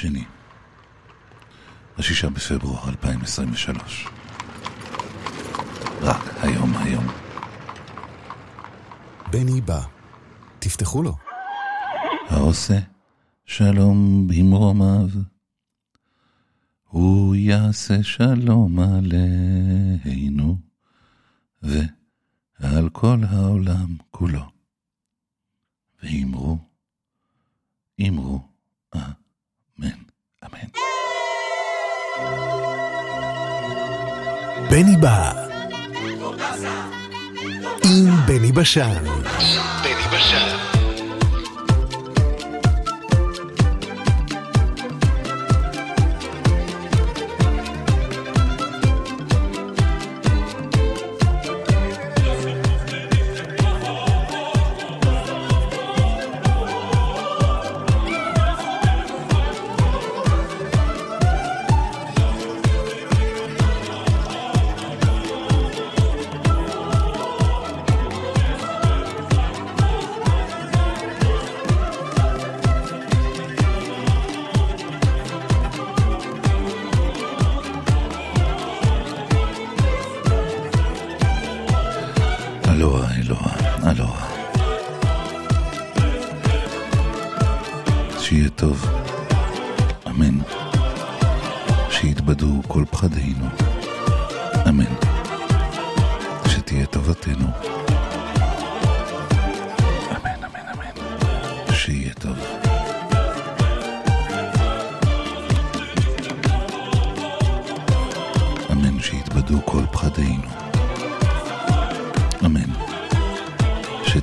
שני, 0.00 0.24
השישה 1.98 2.30
בפברואר 2.30 2.88
2023. 2.88 4.06
רק 6.00 6.22
היום 6.42 6.76
היום. 6.76 7.04
בני 9.30 9.60
בא, 9.60 9.80
תפתחו 10.58 11.02
לו. 11.02 11.16
העושה 12.28 12.78
שלום 13.44 14.28
במרומיו, 14.28 15.08
הוא 16.84 17.36
יעשה 17.36 18.02
שלום 18.02 18.78
עלינו 18.80 20.58
ועל 21.62 22.88
כל 22.92 23.18
העולם 23.30 23.96
כולו. 24.10 24.44
ואמרו, 26.02 26.58
אמרו, 28.08 28.47
אמן. 29.80 29.88
אמן. 30.44 30.68
בני 34.70 34.96
בא. 35.00 35.32
עם 37.84 38.26
בני 38.26 38.52
בשן. 38.52 39.06
עם 39.40 39.62
בני 39.82 40.18
בשן. 40.18 40.67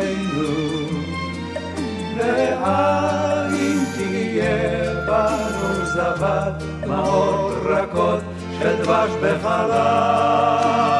בינינו, 0.00 0.88
ואם 2.16 3.78
תהיה 3.94 4.94
בנו 5.06 5.84
זבת, 5.84 6.62
מעות 6.86 7.52
רכות 7.64 8.20
של 8.58 8.82
דבש 8.82 9.10
בחלב. 9.22 10.99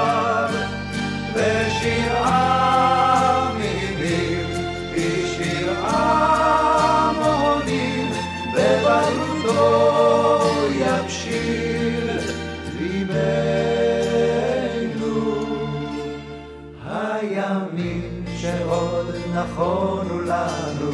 יכולנו 19.51 20.21
לנו, 20.21 20.93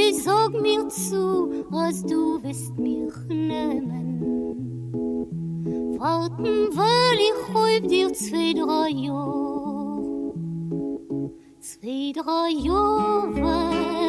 Ui 0.00 0.14
sag 0.14 0.52
mir 0.62 0.88
zu 0.88 1.66
was 1.68 2.02
du 2.02 2.42
wirst 2.42 2.78
mir 2.78 3.12
nehmen. 3.28 4.16
Warten 5.98 6.74
weil 6.78 7.18
ich 7.28 7.40
heut 7.54 7.90
dir 7.90 8.10
zwei 8.14 8.54
drei 8.54 8.88
Jo 8.88 10.32
Zwei 11.60 12.12
drei 12.14 12.48
Jo 12.66 13.99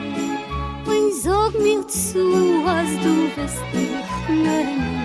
Und 0.86 1.14
sag 1.14 1.52
mir 1.58 1.86
zu, 1.88 2.24
was 2.64 2.90
du 3.02 3.12
wirst 3.36 3.64
mich 3.72 4.28
nennen 4.28 5.02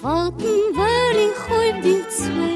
Warten, 0.00 0.54
weil 0.74 1.16
ich 1.28 1.38
heut 1.48 1.84
dir 1.84 2.08
zwei, 2.08 2.51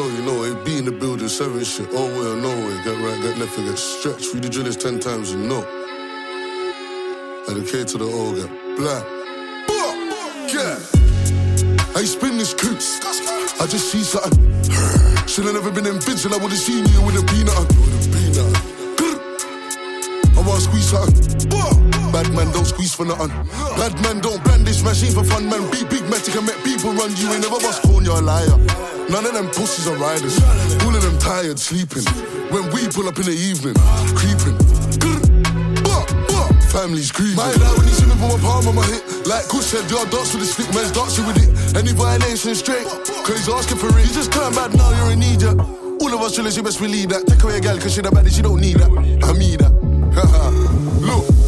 So, 0.00 0.08
you 0.08 0.22
know 0.22 0.44
it. 0.44 0.64
Be 0.64 0.78
in 0.78 0.86
the 0.86 0.92
building, 0.92 1.28
seven 1.28 1.62
shit. 1.62 1.86
Oh, 1.92 2.08
well, 2.16 2.34
no 2.34 2.48
way. 2.48 2.74
Get 2.84 2.96
right, 3.04 3.20
get 3.20 3.36
left, 3.36 3.54
get 3.54 3.76
stretched. 3.76 4.32
Read 4.32 4.44
the 4.44 4.48
drillers 4.48 4.78
ten 4.78 4.98
times, 4.98 5.30
you 5.30 5.36
know. 5.36 5.60
And 7.46 7.60
the 7.60 7.70
K 7.70 7.84
to 7.84 7.98
the 7.98 8.06
O, 8.08 8.32
get 8.32 8.48
black. 8.78 9.04
Yeah. 10.56 10.80
I 11.94 12.04
spin 12.04 12.38
this 12.38 12.54
coots. 12.54 12.98
I 13.60 13.66
just 13.66 13.92
see 13.92 14.00
something. 14.00 14.40
Should've 15.28 15.52
never 15.52 15.70
been 15.70 15.86
in 15.86 15.96
bitch 15.96 16.24
and 16.24 16.32
I 16.32 16.38
would've 16.38 16.56
seen 16.56 16.86
you 16.86 17.02
with 17.02 17.20
a 17.20 17.24
peanut. 17.28 17.68
With 17.76 18.00
a 18.00 18.10
peanut. 18.16 18.56
I 20.34 20.40
wanna 20.40 20.60
squeeze 20.62 20.88
something. 20.88 21.69
Bad 22.12 22.32
man 22.34 22.50
don't 22.52 22.66
squeeze 22.66 22.94
for 22.94 23.04
nothing. 23.04 23.30
Bad 23.78 23.94
man 24.02 24.20
don't 24.20 24.42
brandish 24.42 24.82
machine 24.82 25.12
for 25.12 25.24
fun, 25.24 25.48
man. 25.48 25.62
Be 25.70 25.84
big 25.84 26.02
matic 26.10 26.36
and 26.36 26.46
make 26.46 26.58
people 26.64 26.92
run. 26.92 27.14
You 27.16 27.30
ain't 27.32 27.42
never 27.42 27.60
bust 27.60 27.82
corn, 27.82 28.04
you're 28.04 28.18
a 28.18 28.20
liar. 28.20 28.58
None 29.08 29.26
of 29.26 29.32
them 29.32 29.46
pussies 29.48 29.86
are 29.86 29.96
riders. 29.96 30.38
All 30.82 30.94
of 30.94 31.02
them 31.02 31.18
tired, 31.18 31.58
sleeping. 31.58 32.02
When 32.50 32.70
we 32.74 32.88
pull 32.88 33.06
up 33.06 33.18
in 33.18 33.26
the 33.26 33.34
evening, 33.34 33.74
creeping. 34.18 34.58
Family's 36.70 37.10
grieving. 37.10 37.34
My 37.34 37.50
dad 37.50 37.78
when 37.78 37.86
he 37.86 37.92
see 37.92 38.06
me 38.06 38.14
put 38.14 38.30
my 38.30 38.38
palm 38.38 38.68
on 38.68 38.74
my 38.76 38.86
hip. 38.86 39.02
Like 39.26 39.48
Kush 39.48 39.66
said, 39.66 39.90
y'all 39.90 40.06
dance 40.06 40.34
with 40.34 40.42
the 40.42 40.46
stick, 40.46 40.72
man's 40.72 40.92
dancing 40.92 41.26
with 41.26 41.42
it. 41.42 41.50
Any 41.76 41.90
violation 41.92 42.54
straight, 42.54 42.86
cause 42.86 43.38
he's 43.38 43.48
asking 43.48 43.78
for 43.78 43.88
it. 43.90 44.06
You 44.06 44.14
just 44.14 44.32
turn 44.32 44.54
bad 44.54 44.74
now, 44.74 44.90
you're 44.94 45.12
in 45.12 45.18
need, 45.18 45.42
yeah. 45.42 45.58
All 45.58 46.14
of 46.14 46.20
us 46.22 46.36
chillers, 46.36 46.56
you 46.56 46.62
best 46.62 46.78
believe 46.78 47.08
that. 47.08 47.26
Take 47.26 47.42
away 47.42 47.58
a 47.58 47.60
gal, 47.60 47.78
cause 47.78 47.92
she 47.94 48.02
the 48.02 48.10
baddest, 48.10 48.36
she 48.36 48.42
don't 48.42 48.60
need 48.60 48.76
that. 48.76 48.90
I 48.90 49.32
mean 49.34 49.58
that. 49.58 49.74
Look. 51.02 51.39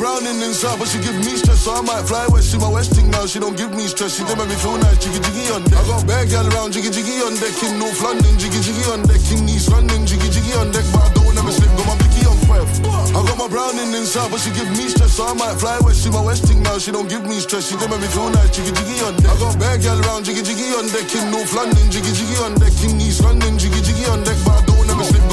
Browning 0.00 0.40
inside, 0.40 0.80
but 0.80 0.88
she 0.88 0.96
give 1.04 1.12
me 1.20 1.36
stress, 1.36 1.60
so 1.60 1.76
I 1.76 1.84
might 1.84 2.08
fly 2.08 2.24
west. 2.32 2.48
She 2.48 2.56
my 2.56 2.72
westing 2.72 3.12
now, 3.12 3.28
she 3.28 3.36
don't 3.36 3.52
give 3.52 3.68
me 3.76 3.84
stress. 3.84 4.16
She 4.16 4.24
don't 4.24 4.40
make 4.40 4.48
me 4.48 4.56
feel 4.56 4.80
nice, 4.80 4.96
jiggy 4.96 5.20
jiggy 5.20 5.52
on 5.52 5.60
deck. 5.68 5.76
I 5.76 5.84
got 5.84 6.08
bad 6.08 6.32
gal 6.32 6.48
around, 6.48 6.72
jiggy 6.72 6.88
jiggy 6.88 7.20
on 7.20 7.36
deck. 7.36 7.52
In 7.60 7.76
North 7.76 8.00
London, 8.00 8.32
jiggy 8.40 8.64
jiggy 8.64 8.80
on 8.88 9.04
deck. 9.04 9.20
In 9.28 9.44
East 9.44 9.68
London, 9.68 10.08
jiggy 10.08 10.32
jiggy 10.32 10.56
on 10.56 10.72
deck. 10.72 10.88
But 10.88 11.04
I 11.04 11.12
don't 11.12 11.36
ever 11.36 11.52
slip, 11.52 11.68
got 11.76 11.84
my 11.84 11.96
blicky 12.00 12.24
on 12.24 12.38
five. 12.48 12.64
I 13.12 13.20
got 13.28 13.36
my 13.36 13.48
browning 13.52 13.92
inside, 13.92 14.32
but 14.32 14.40
she 14.40 14.48
give 14.56 14.72
me 14.72 14.88
stress, 14.88 15.20
so 15.20 15.28
I 15.28 15.36
might 15.36 15.60
fly 15.60 15.76
west. 15.84 16.00
She 16.00 16.08
my 16.08 16.24
westing 16.24 16.64
now, 16.64 16.80
she 16.80 16.96
don't 16.96 17.04
give 17.12 17.28
me 17.28 17.36
stress. 17.36 17.68
She 17.68 17.76
don't 17.76 17.92
make 17.92 18.00
me 18.00 18.08
feel 18.08 18.32
nice, 18.32 18.56
jiggy 18.56 18.72
jiggy 18.72 19.04
on 19.04 19.20
deck. 19.20 19.28
I 19.28 19.36
got 19.36 19.60
bad 19.60 19.84
gal 19.84 20.00
around, 20.00 20.24
jiggy 20.24 20.40
jiggy 20.40 20.72
on 20.80 20.88
deck. 20.88 21.12
In 21.12 21.28
North 21.28 21.52
London, 21.52 21.84
jiggy 21.92 22.08
jiggy 22.16 22.40
on 22.40 22.56
deck. 22.56 22.72
In 22.88 22.96
East 23.04 23.20
London, 23.20 23.60
jiggy 23.60 23.84
jiggy 23.84 24.08
on 24.08 24.24
deck. 24.24 24.40
But 24.48 24.64
I 24.64 24.64
don't 24.64 24.88
ever 24.96 25.04
slip, 25.04 25.28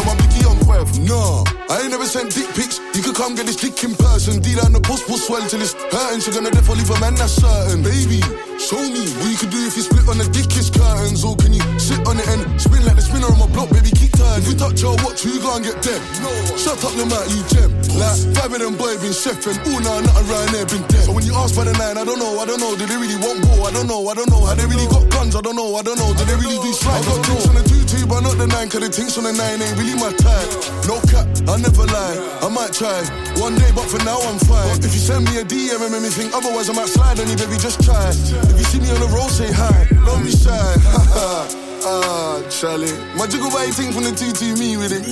on 0.87 0.93
five. 0.93 1.07
No, 1.07 1.43
I 1.69 1.81
ain't 1.81 1.91
never 1.91 2.05
sent 2.05 2.33
dick 2.33 2.47
pics. 2.55 2.79
You 2.95 3.01
could 3.03 3.15
come 3.15 3.35
get 3.35 3.45
this 3.45 3.55
dick 3.55 3.83
in 3.83 3.95
person. 3.95 4.39
D 4.41 4.55
down 4.55 4.73
the 4.73 4.81
post 4.81 5.07
will 5.09 5.17
swell 5.17 5.47
till 5.47 5.61
it's 5.61 5.73
hurting. 5.73 6.21
She 6.21 6.31
gonna 6.31 6.51
definitely 6.51 6.83
leave 6.83 6.91
a 6.91 6.99
man, 6.99 7.15
that's 7.15 7.33
certain. 7.33 7.83
Baby, 7.83 8.21
show 8.59 8.81
me 8.81 9.07
what 9.19 9.29
you 9.31 9.37
could 9.37 9.51
do 9.51 9.61
if 9.65 9.75
you 9.75 9.83
split 9.83 10.07
on 10.07 10.17
the 10.17 10.29
dickest 10.29 10.73
curtains. 10.73 11.23
Or 11.23 11.35
can 11.35 11.53
you 11.53 11.63
sit 11.79 12.05
on 12.07 12.19
it 12.19 12.27
and 12.27 12.61
spin 12.61 12.85
like 12.85 12.95
the 12.95 13.01
spinner 13.01 13.27
on 13.27 13.39
my 13.39 13.47
block, 13.47 13.69
baby, 13.69 13.91
keep 13.91 14.06
If 14.37 14.47
you 14.47 14.55
touch 14.55 14.81
your 14.81 14.95
watch, 15.01 15.25
you 15.25 15.41
gonna 15.41 15.65
get 15.65 15.81
dead. 15.81 16.01
No, 16.21 16.29
shut 16.57 16.77
up 16.85 16.93
your 16.93 17.09
mouth, 17.09 17.25
you 17.33 17.41
gem. 17.49 17.73
Like, 17.97 18.17
five 18.37 18.53
of 18.53 18.59
them 18.61 18.77
boy 18.77 18.93
been 19.01 19.13
chefing. 19.13 19.57
Ooh, 19.65 19.81
nah, 19.81 20.01
not 20.01 20.17
around 20.25 20.49
there 20.53 20.65
been 20.65 20.85
dead. 20.87 21.05
So 21.05 21.11
when 21.11 21.25
you 21.25 21.33
ask 21.33 21.55
by 21.57 21.65
the 21.65 21.73
nine, 21.73 21.97
I 21.97 22.05
don't 22.05 22.19
know, 22.19 22.37
I 22.37 22.45
don't 22.45 22.61
know. 22.61 22.77
Do 22.77 22.85
they 22.85 22.97
really 22.97 23.17
want 23.17 23.41
war? 23.49 23.67
I 23.67 23.71
don't 23.73 23.87
know, 23.87 24.07
I 24.07 24.13
don't 24.13 24.29
know. 24.29 24.45
Have 24.45 24.57
they 24.57 24.65
really 24.65 24.85
got 24.87 25.09
guns? 25.09 25.35
I 25.35 25.41
don't 25.41 25.55
know, 25.55 25.75
I 25.75 25.81
don't 25.81 25.97
know. 25.97 26.13
Do 26.13 26.23
they 26.25 26.37
really 26.37 26.61
do 26.61 26.71
slide? 26.73 27.01
I 27.01 27.05
got 27.05 27.25
drinks 27.25 27.47
on 27.49 27.55
the 27.55 27.65
2 27.87 28.05
but 28.05 28.21
not 28.21 28.37
the 28.37 28.47
9, 28.47 28.69
cause 28.69 28.81
the 28.81 28.89
things 28.89 29.17
on 29.17 29.23
the 29.23 29.33
9 29.33 29.41
ain't 29.61 29.77
really 29.79 29.95
my 29.95 30.11
type. 30.15 30.49
No 30.85 30.99
cap, 31.07 31.25
I 31.47 31.57
never 31.57 31.85
lie. 31.87 32.17
I 32.43 32.47
might 32.49 32.73
try 32.73 33.01
one 33.39 33.55
day, 33.55 33.71
but 33.73 33.87
for 33.89 33.99
now 34.03 34.19
I'm 34.27 34.39
fine. 34.39 34.77
If 34.83 34.91
you 34.93 35.01
send 35.01 35.25
me 35.25 35.39
a 35.39 35.45
DM 35.45 35.81
and 35.81 35.91
make 35.91 36.03
me 36.03 36.09
think 36.09 36.33
otherwise, 36.33 36.69
I 36.69 36.73
might 36.73 36.89
slide 36.89 37.19
on 37.19 37.27
you, 37.27 37.35
baby, 37.35 37.57
just 37.57 37.81
try. 37.83 38.09
If 38.11 38.55
you 38.59 38.65
see 38.69 38.79
me 38.79 38.89
on 38.91 38.99
the 38.99 39.09
road, 39.09 39.31
say 39.31 39.51
hi. 39.51 39.87
Don't 40.05 40.23
be 40.23 40.31
shy. 40.31 41.63
Ah, 41.89 42.43
Charlie. 42.49 42.91
My 43.15 43.27
jiggle 43.27 43.49
body 43.49 43.71
ting 43.71 43.93
from 43.93 44.03
the 44.03 44.11
TT 44.11 44.59
me 44.59 44.75
with 44.75 44.91
it. 44.91 45.07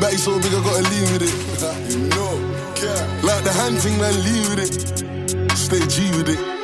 Back 0.00 0.14
so 0.16 0.40
big, 0.40 0.54
I 0.54 0.64
gotta 0.64 0.88
leave 0.88 1.12
with 1.12 1.28
it. 1.28 1.36
You 1.92 2.08
know, 2.08 2.32
like 3.22 3.44
the 3.44 3.52
hand 3.52 3.78
thing, 3.80 4.00
man, 4.00 4.16
leave 4.24 4.48
with 4.48 4.64
it. 4.64 5.58
Stay 5.58 5.86
G 5.88 6.08
with 6.16 6.30
it. 6.30 6.60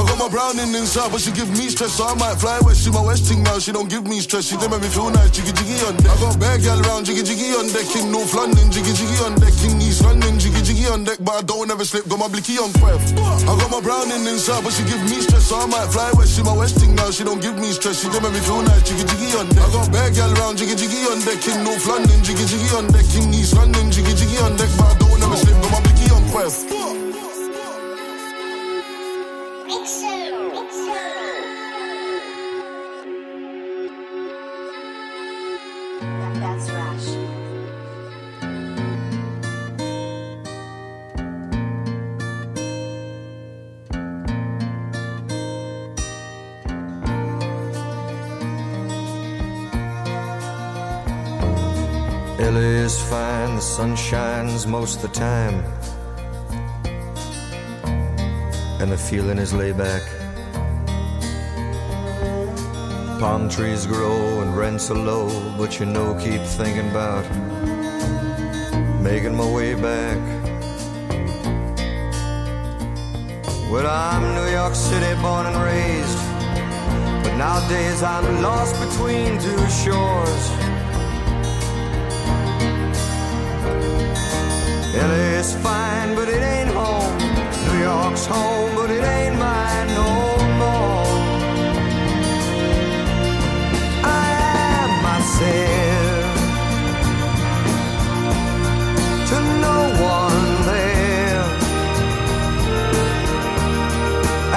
I 0.00 0.06
got 0.06 0.16
my 0.16 0.28
browning 0.32 0.72
inside, 0.72 1.12
but 1.12 1.20
she 1.20 1.30
give 1.32 1.50
me 1.50 1.68
stress, 1.68 1.92
so 2.00 2.08
I 2.08 2.14
might 2.14 2.40
fly 2.40 2.58
west. 2.64 2.84
She 2.84 2.90
my 2.90 3.04
west 3.04 3.28
now, 3.36 3.58
she 3.58 3.70
don't 3.70 3.90
give 3.90 4.06
me 4.08 4.20
stress. 4.20 4.48
She 4.48 4.56
make 4.56 4.80
me 4.80 4.88
feel 4.88 5.10
nice, 5.10 5.28
jiggy 5.28 5.52
jiggy 5.52 5.76
on 5.84 5.92
deck. 6.00 6.16
I 6.16 6.20
got 6.24 6.40
bad 6.40 6.62
gal 6.62 6.80
round, 6.88 7.04
jiggy 7.04 7.22
jiggy 7.22 7.52
on 7.52 7.68
deck. 7.68 7.84
In 8.00 8.10
North 8.10 8.32
London, 8.32 8.72
jiggy 8.72 8.96
jiggy 8.96 9.18
on 9.28 9.36
deck. 9.36 9.52
In 9.60 9.76
East 9.82 10.00
London, 10.00 10.38
jiggy 10.40 10.62
jiggy 10.64 10.86
on 10.88 11.04
deck. 11.04 11.18
But 11.20 11.34
I 11.36 11.42
don't 11.42 11.70
ever 11.70 11.84
slip, 11.84 12.08
got 12.08 12.18
my 12.18 12.28
blicky 12.32 12.56
on 12.56 12.72
quiff. 12.80 12.96
I 13.44 13.52
got 13.60 13.70
my 13.70 13.80
browning 13.84 14.24
inside, 14.24 14.64
but 14.64 14.72
she 14.72 14.88
give 14.88 15.02
me 15.04 15.20
stress, 15.20 15.29
so 15.50 15.58
I 15.58 15.66
might 15.66 15.90
fly 15.90 16.12
west. 16.14 16.36
She 16.36 16.42
my 16.46 16.54
west 16.54 16.78
thing 16.78 16.94
now, 16.94 17.10
she 17.10 17.24
don't 17.24 17.42
give 17.42 17.58
me 17.58 17.72
stress. 17.72 18.00
She 18.00 18.08
did 18.08 18.22
make 18.22 18.32
me 18.32 18.38
feel 18.38 18.62
nice, 18.62 18.86
jiggy 18.86 19.02
jiggy 19.02 19.34
on 19.34 19.48
deck. 19.50 19.66
I 19.66 19.72
got 19.74 19.90
bad 19.90 20.14
gal 20.14 20.32
round, 20.38 20.58
jiggy 20.58 20.76
jiggy 20.78 21.02
on 21.10 21.18
deck. 21.26 21.42
In 21.50 21.64
North 21.64 21.86
London, 21.90 22.22
jiggy 22.22 22.46
jiggy 22.46 22.70
on 22.78 22.86
deck. 22.94 23.10
In 23.18 23.34
East 23.34 23.56
London, 23.58 23.90
jiggy 23.90 24.14
jiggy 24.14 24.38
on 24.46 24.54
deck. 24.54 24.70
But 24.78 24.94
I 24.94 24.98
don't 25.02 25.22
ever 25.26 25.36
slip, 25.36 25.58
got 25.58 25.72
my 25.74 25.80
blicky 25.82 26.06
on 26.14 26.22
quiff. 26.30 26.54
The 53.60 53.66
sun 53.66 53.94
shines 53.94 54.66
most 54.66 55.02
the 55.02 55.08
time. 55.08 55.56
And 58.80 58.90
the 58.90 58.96
feeling 58.96 59.36
is 59.36 59.52
laid 59.52 59.76
back. 59.76 60.02
Palm 63.20 63.50
trees 63.50 63.84
grow 63.84 64.40
and 64.40 64.56
rents 64.56 64.90
are 64.90 65.02
low, 65.12 65.28
but 65.58 65.78
you 65.78 65.84
know, 65.84 66.14
keep 66.14 66.40
thinking 66.40 66.88
about 66.88 67.26
making 69.02 69.36
my 69.36 69.48
way 69.52 69.74
back. 69.74 70.18
Well, 73.70 73.86
I'm 73.86 74.24
New 74.38 74.50
York 74.58 74.74
City 74.74 75.12
born 75.20 75.44
and 75.44 75.58
raised, 75.70 76.20
but 77.22 77.36
nowadays 77.36 78.02
I'm 78.02 78.40
lost 78.40 78.74
between 78.80 79.38
two 79.38 79.62
shores. 79.82 80.69
LA's 84.94 85.54
fine, 85.56 86.14
but 86.16 86.28
it 86.28 86.42
ain't 86.42 86.70
home. 86.70 87.18
New 87.66 87.80
York's 87.80 88.26
home, 88.26 88.74
but 88.76 88.90
it 88.90 89.04
ain't 89.04 89.38
mine 89.38 89.88
no 89.94 90.10
more. 90.62 91.40
I 94.04 94.26
am 94.82 94.90
myself 95.08 96.54
to 99.30 99.38
no 99.66 99.78
one 100.16 100.66
there, 100.66 101.44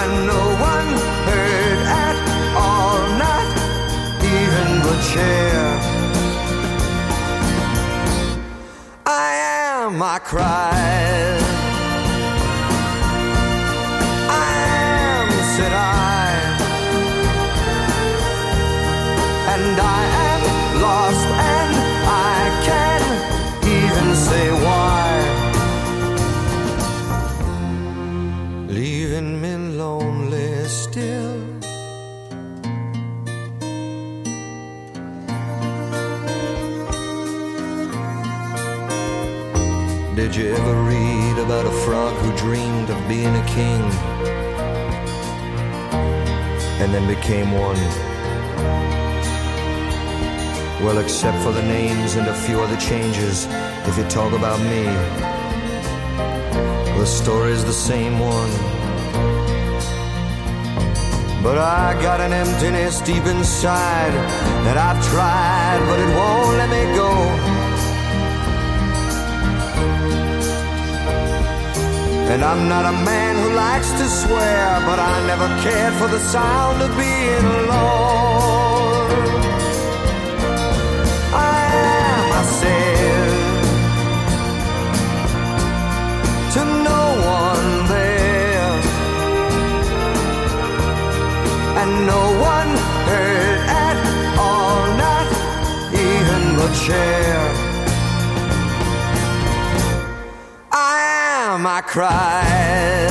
and 0.02 0.14
no 0.34 0.44
one 0.72 0.90
heard 1.30 1.88
at 2.06 2.18
all, 2.58 3.00
not 3.26 3.48
even 4.24 4.68
the 4.88 4.96
chair. 5.14 5.63
my 10.14 10.20
cries. 10.20 11.43
Being 43.24 43.36
a 43.38 43.46
king 43.46 43.82
and 46.82 46.94
then 46.94 47.08
became 47.08 47.52
one? 47.54 47.78
Well, 50.84 50.98
except 50.98 51.42
for 51.42 51.54
the 51.54 51.64
names 51.64 52.16
and 52.16 52.28
a 52.28 52.34
few 52.34 52.60
other 52.60 52.76
changes, 52.76 53.48
if 53.88 53.98
you 53.98 54.04
talk 54.10 54.34
about 54.34 54.60
me, 54.60 54.84
the 57.00 57.06
story's 57.06 57.64
the 57.64 57.72
same 57.92 58.20
one. 58.20 58.52
But 61.42 61.58
I 61.60 61.98
got 62.02 62.20
an 62.20 62.34
emptiness 62.34 63.00
deep 63.02 63.26
inside 63.26 64.14
that 64.66 64.78
I've 64.78 65.02
tried, 65.12 65.80
but 65.88 66.00
it 66.00 66.10
won't 66.18 66.58
let 66.58 66.70
me 66.70 66.84
go. 66.98 67.53
And 72.34 72.42
I'm 72.44 72.68
not 72.68 72.84
a 72.86 72.92
man 73.06 73.36
who 73.36 73.54
likes 73.54 73.92
to 73.92 74.10
swear, 74.10 74.82
but 74.88 74.98
I 74.98 75.24
never 75.28 75.48
cared 75.62 75.94
for 76.02 76.08
the 76.08 76.18
sound 76.18 76.82
of 76.82 76.90
being 76.98 77.46
alone. 77.62 79.12
I 81.32 81.58
am 81.92 82.30
myself 82.34 83.36
to 86.54 86.62
no 86.90 87.04
one 87.38 87.68
there, 87.94 88.74
and 91.82 91.92
no 92.08 92.24
one 92.54 92.72
heard 93.10 93.60
at 93.86 93.98
all, 94.40 94.88
not 95.06 95.28
even 95.94 96.42
the 96.58 96.70
chair. 96.84 97.63
I 101.76 101.82
cried. 101.82 103.10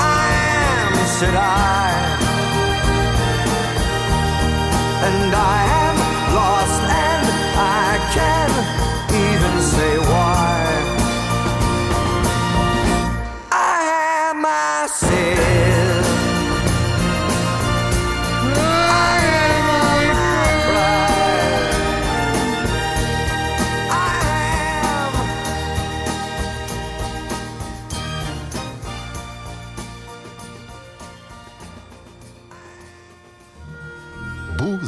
I 0.00 0.26
am, 0.88 1.06
said 1.06 1.34
I. 1.34 1.95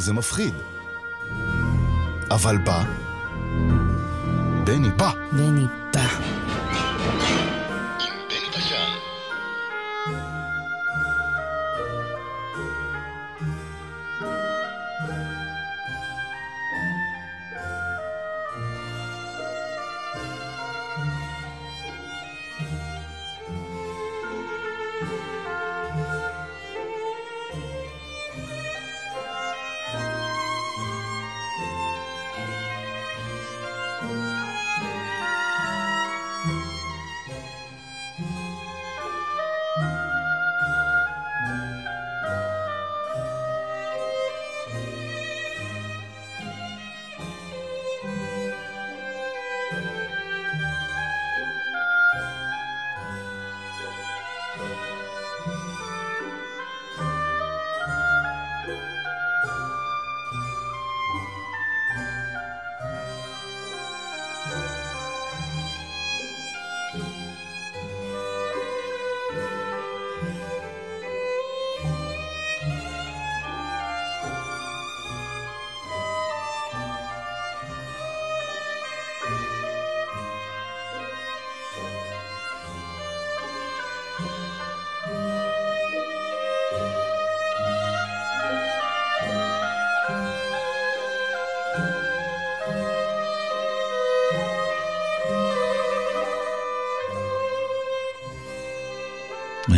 זה 0.09 0.13
מפחיד. 0.13 0.53
אבל 2.31 2.57
בא, 2.57 2.83
בני 4.63 4.89
בא. 4.97 5.11
בני 5.31 5.78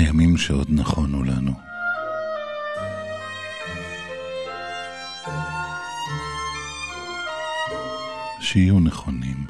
הימים 0.02 0.38
שעוד 0.38 0.68
נכונו 0.70 1.24
לנו. 1.24 1.54
שיהיו 8.40 8.80
נכונים, 8.80 9.46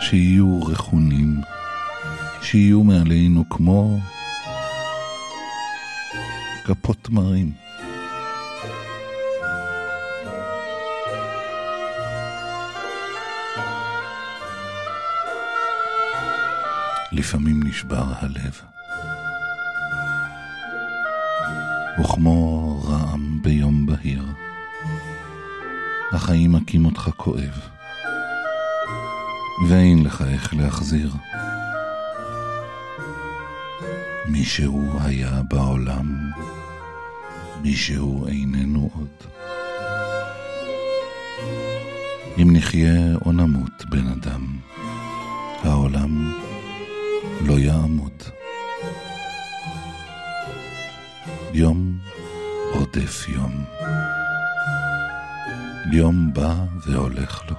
שיהיו 0.00 0.62
רכונים, 0.62 1.40
שיהיו 2.42 2.84
מעלינו 2.84 3.48
כמו 3.48 3.98
כפות 6.64 6.96
תמרים. 7.02 7.59
לפעמים 17.20 17.62
נשבר 17.62 18.04
הלב. 18.20 18.60
וכמו 22.00 22.82
רעם 22.84 23.42
ביום 23.42 23.86
בהיר, 23.86 24.24
החיים 26.12 26.52
מכים 26.52 26.84
אותך 26.84 27.10
כואב, 27.16 27.60
ואין 29.68 30.04
לך 30.04 30.22
איך 30.22 30.54
להחזיר. 30.54 31.12
מישהו 34.28 34.90
היה 35.00 35.42
בעולם, 35.50 36.30
מישהו 37.62 38.26
איננו 38.28 38.90
עוד. 38.94 39.30
אם 42.38 42.48
נחיה 42.52 43.14
או 43.24 43.32
נמות, 43.32 43.84
בן 43.88 44.06
אדם, 44.06 44.46
העולם 45.62 46.32
לא 47.46 47.58
יעמוד. 47.58 48.22
יום 51.52 51.98
רודף 52.72 53.28
יום. 53.28 53.64
יום 55.92 56.32
בא 56.32 56.54
והולך 56.86 57.42
לו. 57.50 57.56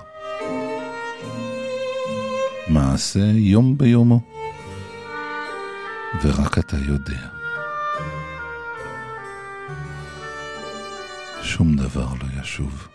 מעשה 2.67 3.19
יום 3.33 3.77
ביומו, 3.77 4.19
ורק 6.23 6.57
אתה 6.57 6.77
יודע. 6.77 7.27
שום 11.43 11.75
דבר 11.75 12.07
לא 12.21 12.41
ישוב. 12.41 12.87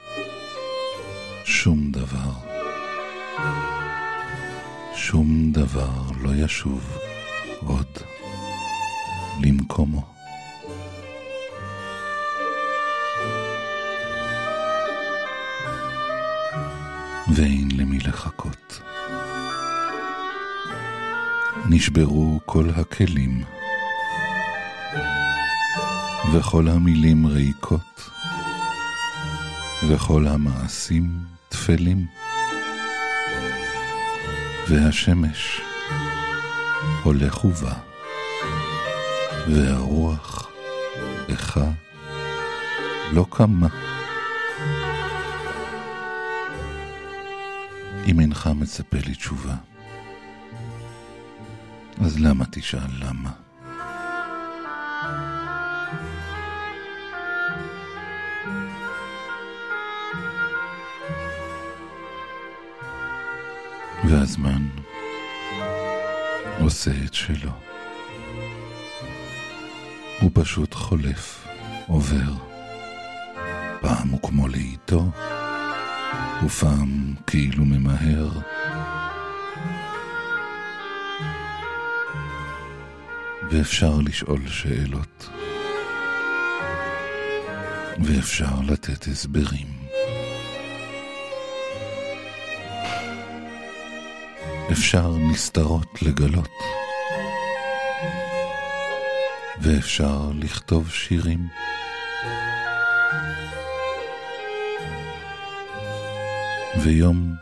שום 1.45 1.91
דבר. 1.93 2.33
שום 5.11 5.53
דבר 5.53 5.91
לא 6.21 6.31
ישוב 6.35 6.99
עוד 7.67 7.87
למקומו. 9.43 10.07
ואין 17.35 17.69
למי 17.77 17.99
לחכות. 17.99 18.81
נשברו 21.71 22.41
כל 22.45 22.71
הכלים, 22.77 23.45
וכל 26.33 26.69
המילים 26.69 27.27
ריקות, 27.27 28.11
וכל 29.89 30.27
המעשים 30.27 31.19
טפלים. 31.49 32.26
והשמש 34.69 35.61
הולך 37.03 37.45
ובא, 37.45 37.75
והרוח 39.49 40.51
לך 41.29 41.61
לא 43.13 43.27
קמה. 43.31 43.69
אם 48.07 48.21
אינך 48.21 48.47
מצפה 48.47 48.97
לי 49.07 49.15
תשובה, 49.15 49.55
אז 52.01 52.19
למה 52.21 52.45
תשאל 52.51 52.91
למה? 53.01 53.31
והזמן 64.09 64.69
עושה 66.61 66.91
את 67.05 67.15
שלו. 67.15 67.51
הוא 70.21 70.31
פשוט 70.35 70.75
חולף, 70.75 71.47
עובר. 71.87 72.33
פעם 73.81 74.09
הוא 74.09 74.23
כמו 74.23 74.49
לאיתו, 74.49 75.11
ופעם 76.45 77.15
כאילו 77.27 77.65
ממהר. 77.65 78.31
ואפשר 83.51 83.99
לשאול 84.05 84.49
שאלות, 84.49 85.29
ואפשר 87.99 88.61
לתת 88.69 89.07
הסברים. 89.07 89.76
אפשר 94.73 95.11
נסתרות 95.17 96.03
לגלות, 96.03 96.51
ואפשר 99.61 100.31
לכתוב 100.35 100.91
שירים. 100.91 101.49
ויום, 106.83 107.35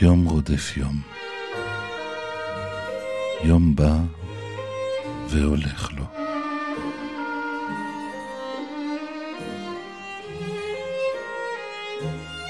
יום 0.00 0.24
רודף 0.24 0.76
יום. 0.76 1.02
יום 3.44 3.74
בא 3.76 3.96
והולך 5.28 5.92
לו. 5.92 6.04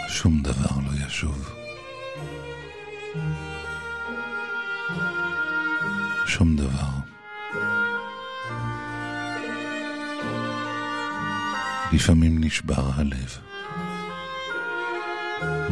שום 0.08 0.42
דבר 0.42 0.77
לפעמים 11.98 12.44
נשבר 12.44 12.90
הלב, 12.94 13.38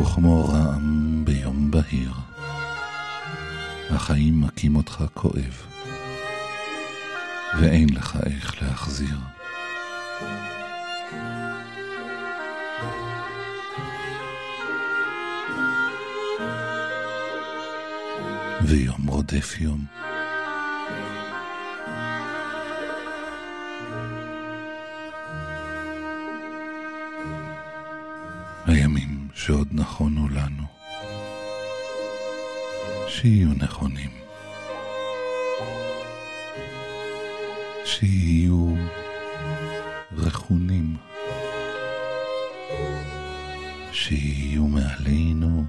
וכמו 0.00 0.48
רעם 0.48 1.24
ביום 1.24 1.70
בהיר, 1.70 2.12
החיים 3.90 4.40
מכים 4.40 4.76
אותך 4.76 5.04
כואב, 5.14 5.62
ואין 7.60 7.88
לך 7.94 8.18
איך 8.26 8.62
להחזיר. 8.62 9.16
ויום 18.62 19.06
רודף 19.06 19.60
יום. 19.60 19.95
שעוד 29.66 29.80
נכונו 29.80 30.28
לנו, 30.28 30.62
שיהיו 33.08 33.48
נכונים. 33.62 34.10
שיהיו 37.84 38.74
רכונים. 40.16 40.96
שיהיו 43.92 44.66
מעלינו. 44.66 45.64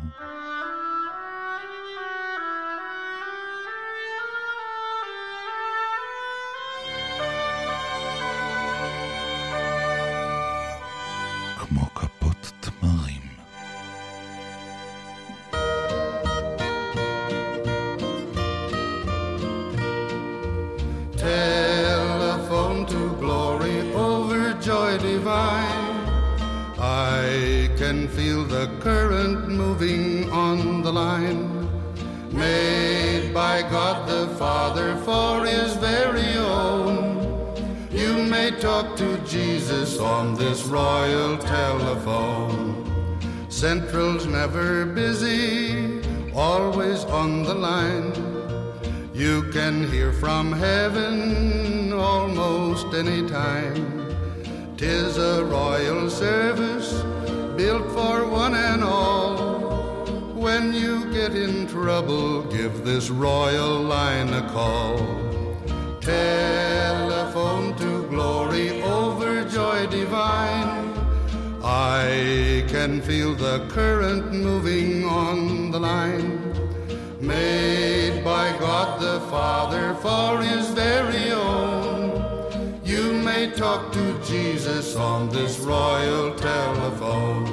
Can 27.88 28.10
feel 28.10 28.44
the 28.44 28.68
current 28.82 29.48
moving 29.48 30.30
on 30.30 30.82
the 30.82 30.92
line. 30.92 31.42
made 32.34 33.34
by 33.34 33.62
God 33.62 33.98
the 34.10 34.28
Father 34.36 34.90
for 35.08 35.46
his 35.46 35.72
very 35.78 36.34
own. 36.36 36.98
You 37.90 38.12
may 38.34 38.52
talk 38.52 38.98
to 38.98 39.10
Jesus 39.20 40.00
on 40.00 40.36
this 40.36 40.66
royal 40.66 41.38
telephone. 41.38 42.60
Central's 43.48 44.26
never 44.26 44.86
busy, 44.86 46.02
always 46.36 47.06
on 47.06 47.44
the 47.44 47.58
line. 47.70 48.12
You 49.14 49.44
can 49.56 49.90
hear 49.94 50.12
from 50.12 50.52
heaven 50.52 51.94
almost 51.94 52.88
any 52.94 53.22
time. 53.30 53.88
Tis 54.76 55.18
a 55.18 55.46
royal 55.46 56.10
service 56.10 56.77
built 57.58 57.88
for 57.92 58.24
one 58.28 58.54
and 58.54 58.84
all. 58.84 59.36
When 60.36 60.74
you 60.74 61.12
get 61.12 61.36
in 61.36 61.68
trouble, 61.68 62.44
give 62.44 62.86
this 62.86 63.10
royal 63.10 63.82
line 63.82 64.32
a 64.32 64.48
call. 64.50 64.98
Telephone 66.00 67.76
to 67.78 68.08
glory 68.10 68.84
over 68.84 69.44
joy 69.50 69.88
divine. 69.88 70.94
I 71.64 72.64
can 72.70 73.02
feel 73.02 73.34
the 73.34 73.66
current 73.70 74.32
moving 74.32 75.04
on 75.06 75.72
the 75.72 75.80
line. 75.80 76.30
Made 77.20 78.24
by 78.24 78.56
God 78.60 79.02
the 79.02 79.20
Father 79.32 79.96
for 79.96 80.44
his 80.44 80.70
very 80.70 81.32
own. 81.32 81.57
Talk 83.78 83.94
to 83.94 84.20
Jesus 84.26 84.96
on 84.96 85.30
this 85.30 85.60
royal 85.60 86.34
telephone. 86.34 87.46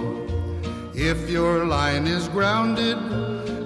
If 0.94 1.28
your 1.28 1.66
line 1.66 2.06
is 2.06 2.28
grounded 2.28 2.96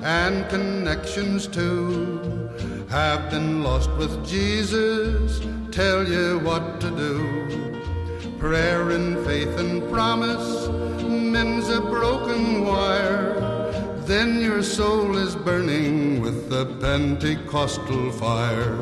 and 0.03 0.49
connections 0.51 1.47
too 1.47 2.51
have 2.91 3.31
been 3.31 3.63
lost 3.63 3.93
with 3.93 4.27
Jesus, 4.27 5.41
tell 5.71 6.05
you 6.05 6.41
what 6.41 6.81
to 6.81 6.91
do. 6.91 8.29
Prayer 8.41 8.91
and 8.91 9.25
faith 9.25 9.57
and 9.57 9.89
promise 9.89 10.67
mends 11.07 11.69
a 11.69 11.81
broken 11.81 12.65
wire. 12.65 13.35
Then 14.01 14.41
your 14.41 14.65
soul 14.65 15.17
is 15.17 15.37
burning 15.37 16.21
with 16.21 16.51
the 16.51 16.67
Pentecostal 16.81 18.11
fire. 18.11 18.77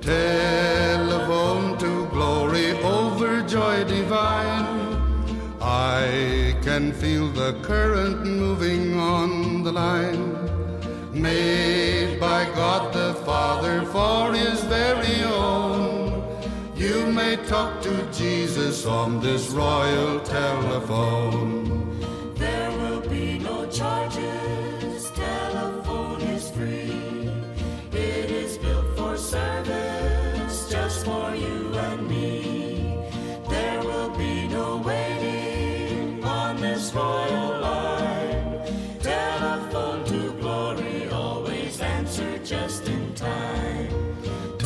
Telephone 0.00 1.77
joy 3.58 3.82
divine. 3.84 4.68
I 5.60 6.54
can 6.62 6.92
feel 6.92 7.26
the 7.42 7.52
current 7.70 8.24
moving 8.24 8.96
on 8.96 9.64
the 9.64 9.72
line. 9.72 10.26
Made 11.12 12.20
by 12.20 12.44
God 12.60 12.94
the 12.94 13.14
Father 13.28 13.76
for 13.94 14.32
his 14.32 14.58
very 14.76 15.18
own. 15.24 16.22
You 16.76 16.98
may 17.18 17.34
talk 17.54 17.82
to 17.82 17.94
Jesus 18.12 18.86
on 18.86 19.20
this 19.20 19.44
royal 19.50 20.20
telephone. 20.20 21.77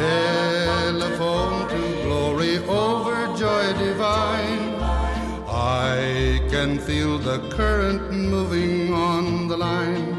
Telephone 0.02 1.68
to 1.68 2.02
glory 2.02 2.58
over 2.66 3.14
joy 3.38 3.72
divine. 3.78 4.74
I 5.48 6.40
can 6.50 6.80
feel 6.80 7.18
the 7.18 7.38
current 7.50 8.10
moving 8.10 8.92
on 8.92 9.46
the 9.46 9.56
line. 9.56 10.10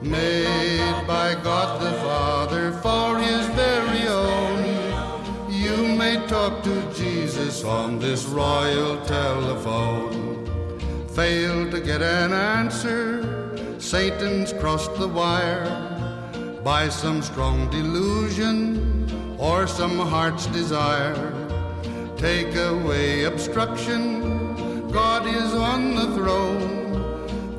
Made 0.00 1.06
by 1.08 1.34
God 1.42 1.80
the 1.82 1.92
Father 2.06 2.70
for 2.84 3.18
his 3.18 3.46
very 3.62 4.06
own. 4.06 4.62
You 5.50 5.76
may 6.02 6.24
talk 6.28 6.62
to 6.62 6.76
Jesus 6.94 7.64
on 7.64 7.98
this 7.98 8.26
royal 8.26 9.04
telephone. 9.06 10.46
Fail 11.16 11.68
to 11.68 11.80
get 11.80 12.00
an 12.00 12.32
answer, 12.32 13.74
Satan's 13.80 14.52
crossed 14.52 14.94
the 14.94 15.08
wire 15.08 15.66
by 16.62 16.88
some 16.88 17.22
strong 17.22 17.68
delusion 17.70 18.89
or 19.40 19.66
some 19.66 19.98
heart's 19.98 20.46
desire. 20.46 21.32
Take 22.16 22.54
away 22.54 23.24
obstruction, 23.24 24.90
God 24.90 25.26
is 25.26 25.54
on 25.54 25.94
the 25.94 26.14
throne. 26.14 26.80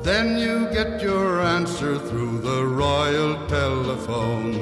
Then 0.02 0.38
you 0.38 0.68
get 0.72 1.02
your 1.02 1.40
answer 1.40 1.98
through 1.98 2.38
the 2.40 2.64
royal 2.64 3.34
telephone. 3.48 4.52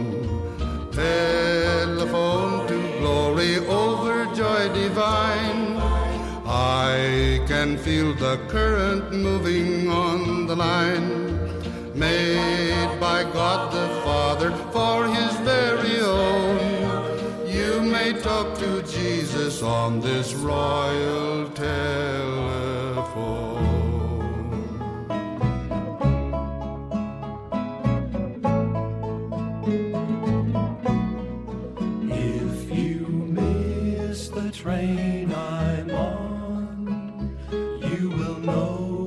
Telephone 0.93 2.67
to 2.69 2.99
glory 2.99 3.59
over 3.67 4.25
joy 4.35 4.69
divine. 4.73 5.77
I 6.47 7.45
can 7.47 7.77
feel 7.77 8.15
the 8.15 8.39
current 8.49 9.13
moving 9.13 9.91
on 9.91 10.47
the 10.47 10.57
line. 10.57 11.39
Made 11.95 12.99
by 12.99 13.25
God 13.25 13.73
the 13.73 13.89
Father 14.03 14.51
for 14.73 15.07
his 15.07 15.33
very. 15.41 15.90
Talk 18.19 18.59
to 18.59 18.83
Jesus 18.83 19.63
on 19.63 20.01
this 20.01 20.35
royal 20.35 21.49
telephone. 21.51 21.71
If 32.11 32.71
you 32.77 33.07
miss 33.07 34.29
the 34.29 34.51
train 34.51 35.33
I'm 35.33 35.91
on, 35.93 37.37
you 37.53 38.11
will 38.11 38.41
know 38.41 39.00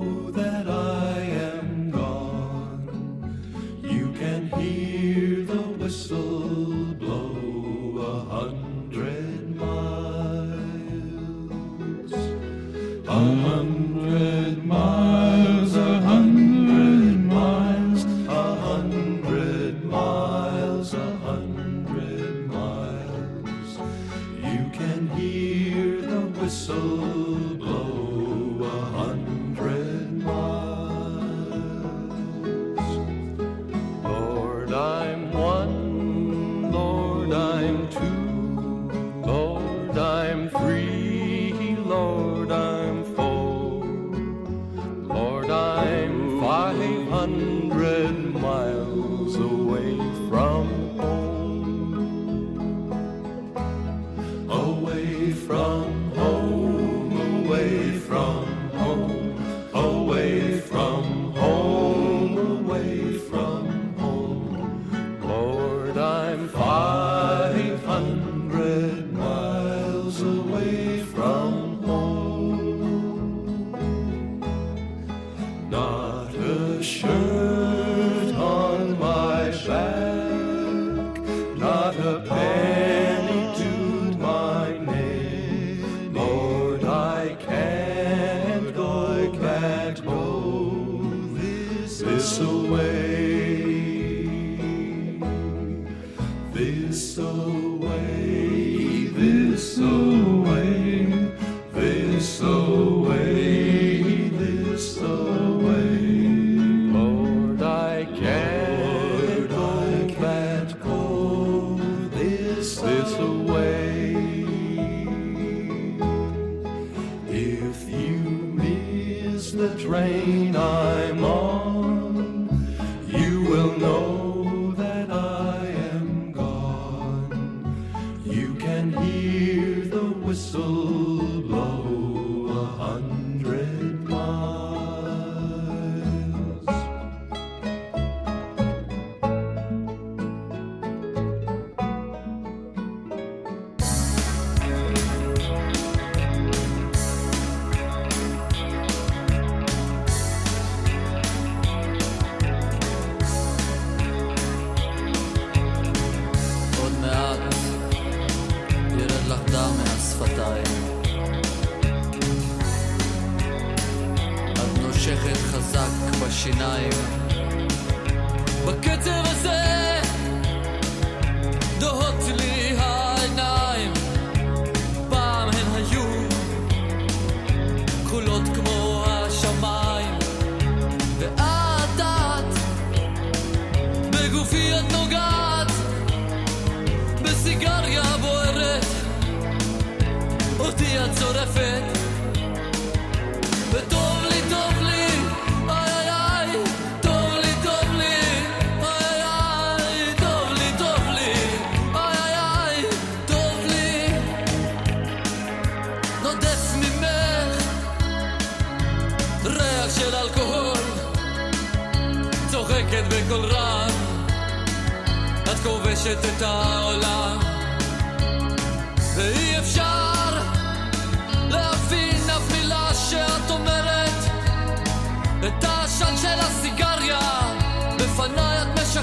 rain. 119.86 120.43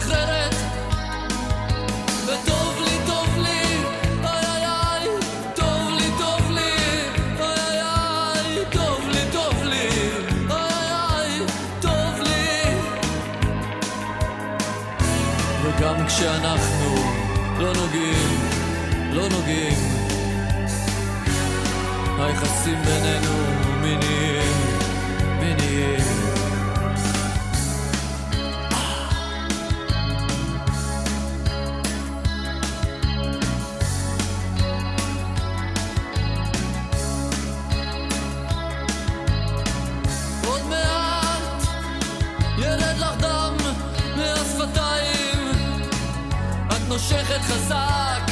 משתחררת. 0.00 0.54
וטוב 2.26 2.74
לי, 2.84 2.98
טוב 3.06 3.36
לי, 3.36 3.62
אוי 4.22 4.64
אוי 4.66 5.08
אוי 5.08 5.20
טוב 5.54 5.90
לי, 5.98 6.10
טוב 6.18 6.50
לי, 6.50 6.72
אוי 7.40 7.80
אוי 7.82 8.56
אוי 8.56 8.64
טוב 8.72 9.08
לי, 9.08 9.20
טוב 9.32 9.64
לי, 9.64 9.88
אוי 10.50 10.92
אוי 10.92 11.40
אוי 11.40 11.46
טוב 11.80 12.20
לי. 12.20 12.74
וגם 15.62 16.06
כשאנחנו 16.06 16.94
לא 17.58 17.72
נוגעים, 17.74 18.40
לא 19.12 19.28
נוגעים 19.28 19.78
היחסים 22.18 22.82
בינינו 22.84 23.29
J'ai 47.10 47.16
fait 47.24 47.40
de 47.40 48.29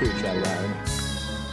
spiritual 0.00 0.34
war. 0.42 0.86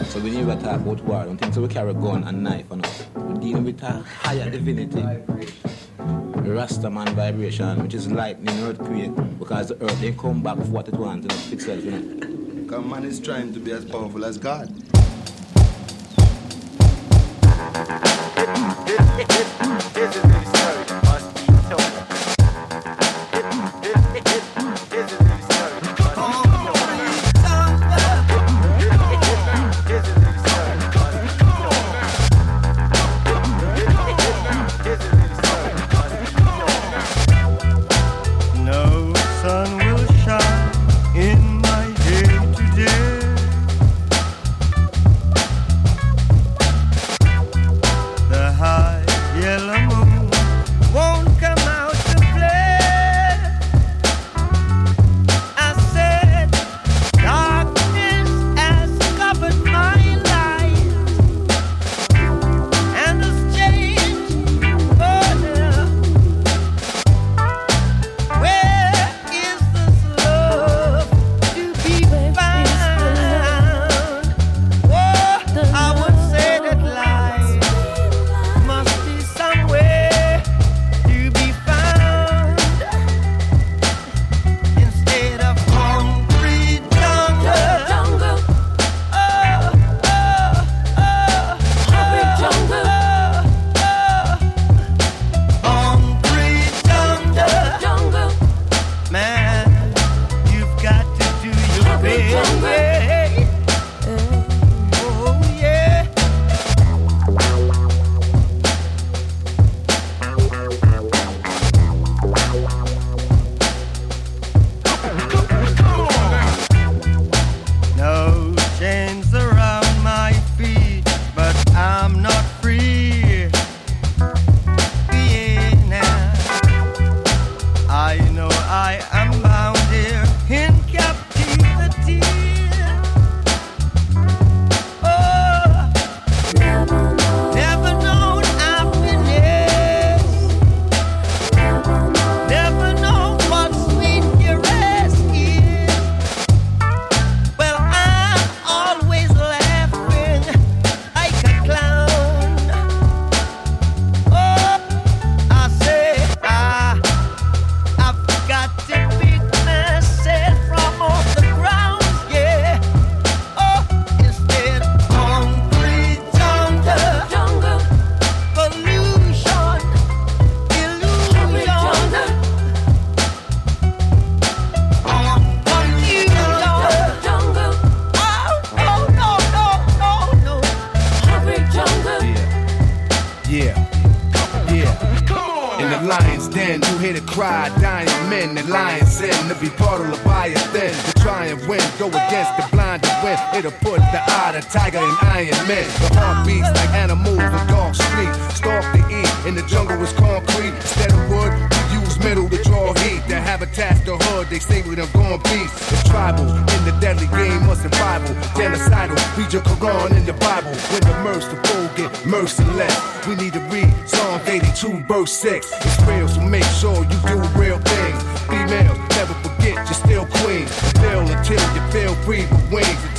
So 0.05 0.19
we 0.21 0.31
never 0.31 0.55
talk 0.55 0.79
about 0.79 1.03
war. 1.03 1.25
Don't 1.25 1.38
think 1.38 1.53
so 1.53 1.62
we 1.62 1.67
carry 1.67 1.91
a 1.91 1.93
gun 1.93 2.23
and 2.23 2.43
knife 2.43 2.71
on 2.71 2.83
us. 2.86 3.05
We're 3.15 3.41
dealing 3.41 3.65
with 3.65 3.83
a 3.83 4.01
higher 4.21 4.49
divinity. 4.49 5.01
Rastaman 6.47 7.10
vibration, 7.10 7.83
which 7.83 7.93
is 7.93 8.10
lightning, 8.10 8.57
earthquake, 8.63 9.13
because 9.38 9.67
the 9.67 9.83
earth 9.83 9.99
they 9.99 10.13
come 10.13 10.41
back 10.41 10.55
with 10.55 10.69
what 10.69 10.88
it 10.88 10.93
wants 10.93 11.27
and 11.27 11.33
it 11.33 11.53
itself, 11.53 11.83
you 11.83 11.91
know. 11.91 12.63
Because 12.63 12.86
man 12.86 13.03
is 13.03 13.19
trying 13.19 13.53
to 13.53 13.60
be 13.60 13.71
as 13.71 13.83
powerful 13.83 14.23
as 14.23 14.38
God. 14.38 14.73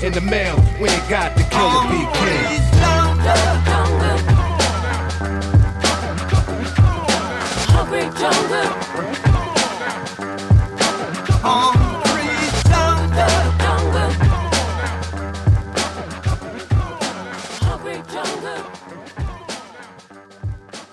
In 0.00 0.12
the 0.12 0.20
mail, 0.20 0.56
we 0.80 0.88
ain't 0.88 1.08
got 1.08 1.34
the 1.37 1.42
killer 1.42 1.82
be 1.90 1.98
king. 2.18 2.58
Hungry. 7.74 8.04
Hungry. 11.42 11.88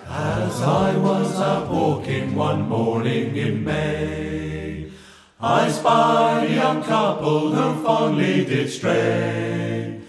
As 0.08 0.62
I 0.62 0.98
was 0.98 1.40
out 1.40 1.70
walking 1.70 2.34
one 2.34 2.68
morning 2.68 3.36
in 3.36 3.64
May, 3.64 4.90
I 5.40 5.70
spied 5.70 6.50
a 6.50 6.54
young 6.54 6.82
couple 6.84 7.52
who 7.52 7.84
fondly 8.06 8.46
did 8.46 8.70
stray. 8.70 10.00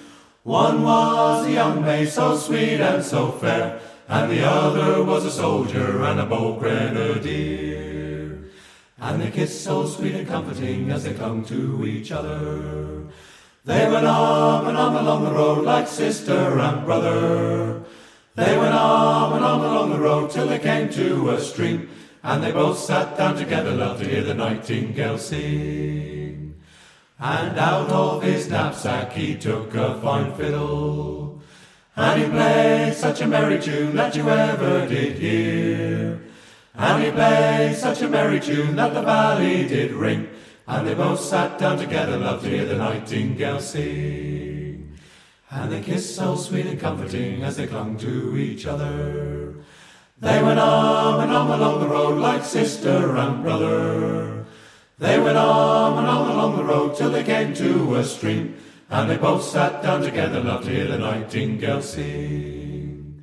One 0.43 0.83
was 0.83 1.47
a 1.47 1.51
young 1.51 1.81
maid 1.83 2.11
so 2.11 2.37
sweet 2.37 2.79
and 2.79 3.03
so 3.03 3.33
fair, 3.33 3.81
and 4.07 4.31
the 4.31 4.45
other 4.45 5.03
was 5.03 5.25
a 5.25 5.31
soldier 5.31 6.03
and 6.03 6.21
a 6.21 6.27
bold 6.27 6.59
grenadier. 6.61 8.45
And 9.01 9.23
they 9.23 9.31
kissed 9.31 9.65
so 9.65 9.87
sweet 9.87 10.15
and 10.15 10.29
comforting 10.29 10.91
as 10.91 11.05
they 11.05 11.15
clung 11.15 11.43
to 11.47 11.87
each 11.87 12.13
other. 12.13 13.07
They 13.65 13.89
went 13.91 14.07
arm 14.07 14.67
and 14.69 14.77
arm 14.77 14.97
along 14.97 15.25
the 15.25 15.33
road 15.33 15.65
like 15.65 15.89
sister 15.89 16.59
and 16.59 16.85
brother. 16.85 17.83
They 18.35 18.59
went 18.59 18.75
arm 18.75 19.33
and 19.37 19.45
arm 19.45 19.63
along 19.63 19.91
the 19.91 20.05
road 20.09 20.31
till 20.31 20.49
they 20.49 20.59
came 20.59 20.91
to 20.91 21.31
a 21.31 21.41
stream, 21.41 21.89
and 22.23 22.45
they 22.45 22.53
both 22.53 22.79
sat 22.79 23.17
down 23.17 23.37
together, 23.37 23.73
love, 23.73 24.01
to 24.01 24.05
hear 24.07 24.23
the 24.23 24.35
nightingale 24.35 25.17
sing. 25.17 26.16
And 27.19 27.59
out 27.59 27.89
of 27.89 28.23
his 28.23 28.49
knapsack 28.49 29.13
he 29.13 29.37
took 29.37 29.75
a 29.75 29.99
fine 30.01 30.35
fiddle, 30.35 31.41
and 31.97 32.23
he 32.23 32.29
played 32.29 32.95
such 32.95 33.23
a 33.23 33.27
merry 33.27 33.59
tune 33.59 33.97
that 33.97 34.15
you 34.15 34.29
ever 34.29 34.87
did 34.87 35.17
hear. 35.17 36.21
And 36.75 37.03
he 37.03 37.11
played 37.11 37.75
such 37.75 38.03
a 38.03 38.09
merry 38.09 38.39
tune 38.39 38.77
that 38.77 38.93
the 38.93 39.01
valley 39.01 39.67
did 39.67 39.93
ring, 39.93 40.29
and 40.67 40.87
they 40.87 40.93
both 40.93 41.21
sat 41.21 41.59
down 41.59 41.79
together, 41.79 42.19
love, 42.19 42.43
to 42.43 42.51
hear 42.51 42.67
the 42.67 42.77
nightingale 42.77 43.61
sing. 43.61 44.95
And 45.51 45.73
they 45.73 45.81
kissed 45.81 46.15
so 46.15 46.37
sweet 46.37 46.67
and 46.67 46.79
comforting 46.79 47.43
as 47.45 47.57
they 47.57 47.67
clung 47.67 47.97
to 47.99 48.37
each 48.37 48.67
other. 48.67 49.55
They 50.19 50.43
went 50.43 50.59
arm 50.59 51.23
in 51.23 51.31
arm 51.31 51.51
along 51.51 51.81
the 51.81 51.89
road 51.89 52.19
like 52.19 52.45
sister 52.45 53.17
and 53.17 53.43
brother. 53.43 54.46
They 54.99 55.19
went 55.19 55.37
on 55.37 55.99
and 55.99 56.07
on 56.07 56.31
along 56.31 56.57
the 56.57 56.65
road 56.65 56.97
till 56.97 57.11
they 57.11 57.23
came 57.23 57.53
to 57.55 57.97
a 57.97 58.05
stream, 58.05 58.57
and 58.89 59.11
they 59.11 59.19
both 59.19 59.45
sat 59.45 59.83
down 59.83 60.01
together, 60.01 60.41
love, 60.41 60.65
to 60.65 60.71
hear 60.71 60.87
the 60.87 60.97
nightingale 60.97 61.83
sing. 61.83 63.23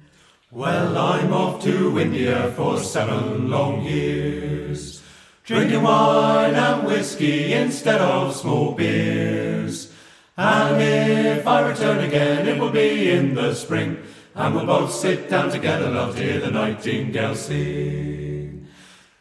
Well, 0.52 0.96
I'm 0.96 1.34
off 1.34 1.64
to 1.64 2.00
India 2.00 2.54
for 2.56 2.78
seven 2.78 3.50
long 3.50 3.82
years, 3.82 5.02
drinking 5.46 5.82
wine 5.82 6.54
and 6.54 6.86
whiskey 6.86 7.54
instead 7.54 8.02
of 8.02 8.36
small 8.36 8.74
beers. 8.74 9.92
And 10.38 10.80
if 10.80 11.48
I 11.48 11.68
return 11.68 12.04
again, 12.04 12.48
it 12.48 12.60
will 12.60 12.70
be 12.70 13.10
in 13.10 13.34
the 13.34 13.56
spring, 13.56 13.98
and 14.36 14.54
we'll 14.54 14.68
both 14.68 14.94
sit 14.94 15.28
down 15.28 15.50
together, 15.50 15.90
love, 15.90 16.16
to 16.18 16.22
hear 16.22 16.40
the 16.40 16.52
nightingale 16.52 17.34
sing. 17.34 18.33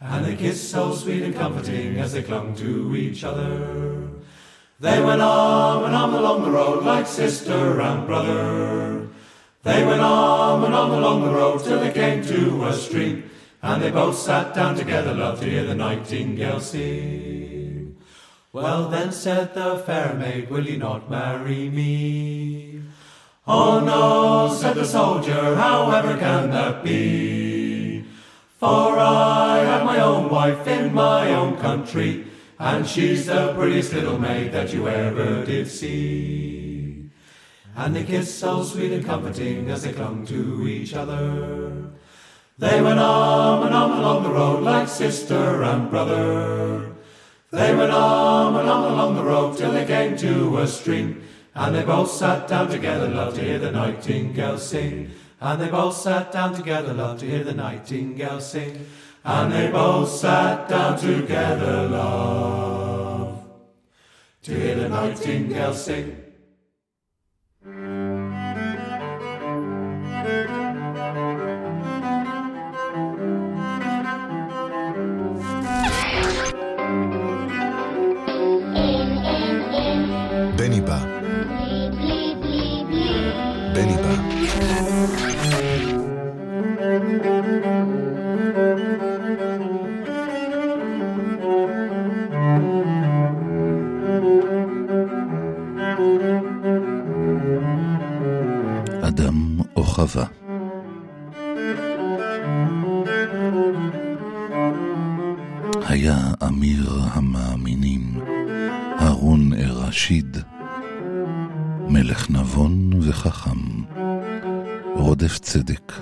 And 0.04 0.24
they 0.26 0.34
kissed 0.34 0.68
so 0.70 0.94
sweet 0.94 1.22
and 1.22 1.34
comforting 1.34 1.98
as 1.98 2.12
they 2.12 2.22
clung 2.22 2.56
to 2.56 2.96
each 2.96 3.22
other. 3.22 4.08
They 4.80 5.00
went 5.00 5.22
arm 5.22 5.84
and 5.84 5.94
arm 5.94 6.14
along 6.14 6.42
the 6.42 6.50
road 6.50 6.82
like 6.82 7.06
sister 7.06 7.80
and 7.80 8.04
brother. 8.04 9.08
They 9.62 9.86
went 9.86 10.00
arm 10.00 10.64
and 10.64 10.74
arm 10.74 10.90
along 10.90 11.22
the 11.22 11.30
road 11.30 11.62
till 11.62 11.78
they 11.78 11.92
came 11.92 12.24
to 12.24 12.64
a 12.64 12.72
stream, 12.72 13.30
and 13.62 13.80
they 13.80 13.92
both 13.92 14.18
sat 14.18 14.54
down 14.54 14.74
together, 14.74 15.14
love, 15.14 15.38
to 15.38 15.48
hear 15.48 15.62
the 15.62 15.76
nightingale 15.76 16.58
sing. 16.58 17.96
Well 18.52 18.88
then 18.88 19.12
said 19.12 19.54
the 19.54 19.78
fair 19.86 20.14
maid, 20.14 20.50
will 20.50 20.66
you 20.66 20.78
not 20.78 21.08
marry 21.08 21.70
me? 21.70 22.82
Oh 23.46 23.78
no, 23.78 24.52
said 24.52 24.74
the 24.74 24.84
soldier, 24.84 25.54
however 25.54 26.18
can 26.18 26.50
that 26.50 26.82
be? 26.82 27.51
For 28.62 28.96
I 28.96 29.58
have 29.64 29.84
my 29.84 29.98
own 29.98 30.30
wife 30.30 30.68
in 30.68 30.94
my 30.94 31.34
own 31.34 31.56
country, 31.56 32.26
and 32.60 32.86
she's 32.86 33.26
the 33.26 33.52
prettiest 33.54 33.92
little 33.92 34.20
maid 34.20 34.52
that 34.52 34.72
you 34.72 34.86
ever 34.86 35.44
did 35.44 35.66
see. 35.66 37.10
And 37.74 37.96
they 37.96 38.04
kissed 38.04 38.38
so 38.38 38.62
sweet 38.62 38.92
and 38.92 39.04
comforting 39.04 39.68
as 39.68 39.82
they 39.82 39.92
clung 39.92 40.24
to 40.26 40.68
each 40.68 40.94
other. 40.94 41.90
They 42.56 42.80
went 42.80 43.00
arm 43.00 43.66
in 43.66 43.72
arm 43.72 43.98
along 43.98 44.22
the 44.22 44.30
road 44.30 44.62
like 44.62 44.86
sister 44.86 45.64
and 45.64 45.90
brother. 45.90 46.92
They 47.50 47.74
went 47.74 47.90
arm 47.90 48.54
in 48.54 48.68
arm 48.68 48.92
along 48.92 49.16
the 49.16 49.24
road 49.24 49.56
till 49.56 49.72
they 49.72 49.86
came 49.86 50.16
to 50.18 50.58
a 50.58 50.68
stream, 50.68 51.24
and 51.56 51.74
they 51.74 51.82
both 51.82 52.12
sat 52.12 52.46
down 52.46 52.70
together, 52.70 53.08
loved 53.08 53.34
to 53.38 53.42
hear 53.42 53.58
the 53.58 53.72
nightingale 53.72 54.58
sing. 54.58 55.10
And 55.42 55.60
they 55.60 55.68
both 55.68 55.96
sat 55.96 56.30
down 56.30 56.54
together, 56.54 56.94
love, 56.94 57.18
to 57.18 57.26
hear 57.26 57.42
the 57.42 57.52
nightingale 57.52 58.40
sing. 58.40 58.86
And 59.24 59.52
they 59.52 59.72
both 59.72 60.08
sat 60.08 60.68
down 60.68 60.96
together, 60.96 61.88
love, 61.88 63.42
to 64.44 64.54
hear 64.54 64.76
the 64.76 64.88
nightingale 64.88 65.74
sing. 65.74 66.21
היה 106.02 106.32
אמיר 106.48 107.00
המאמינים, 107.12 108.20
הרון 108.98 109.52
א-רשיד, 109.52 110.36
מלך 111.88 112.30
נבון 112.30 112.90
וחכם, 113.00 113.58
רודף 114.96 115.38
צדק, 115.38 115.92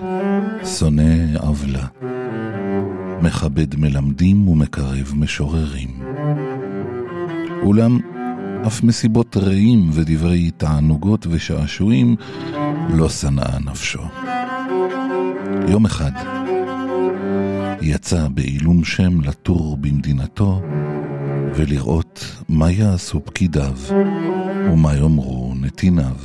שונא 0.65 1.39
עוולה, 1.39 1.87
מכבד 3.23 3.77
מלמדים 3.77 4.49
ומקרב 4.49 5.13
משוררים. 5.17 6.03
אולם 7.63 7.99
אף 8.67 8.83
מסיבות 8.83 9.37
רעים 9.37 9.91
ודברי 9.93 10.51
תענוגות 10.51 11.27
ושעשועים 11.31 12.17
לא 12.95 13.09
שנאה 13.09 13.59
נפשו. 13.59 14.03
יום 15.69 15.85
אחד 15.85 16.40
יצא 17.83 18.29
בעילום 18.29 18.85
שם 18.85 19.21
לטור 19.21 19.77
במדינתו 19.77 20.63
ולראות 21.55 22.25
מה 22.49 22.71
יעשו 22.71 23.25
פקידיו 23.25 23.77
ומה 24.73 24.97
יאמרו 24.97 25.55
נתיניו. 25.61 26.17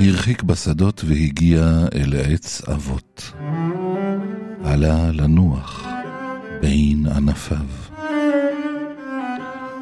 הרחיק 0.00 0.42
בשדות 0.42 1.04
והגיע 1.04 1.86
אל 1.94 2.14
עץ 2.24 2.62
אבות. 2.68 3.32
עלה 4.64 5.12
לנוח 5.12 5.86
בין 6.60 7.06
ענפיו. 7.06 7.66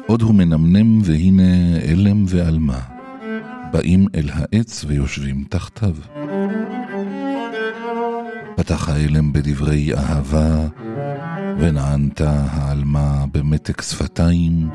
עוד 0.07 0.21
הוא 0.21 0.35
מנמנם 0.35 1.01
והנה 1.03 1.79
אלם 1.83 2.25
ועלמה, 2.27 2.79
באים 3.71 4.07
אל 4.15 4.29
העץ 4.33 4.85
ויושבים 4.87 5.43
תחתיו. 5.49 5.95
פתח 8.61 8.89
האלם 8.89 9.33
בדברי 9.33 9.93
אהבה, 9.95 10.67
ונענתה 11.59 12.45
העלמה 12.51 13.25
במתק 13.33 13.81
שפתיים, 13.81 14.69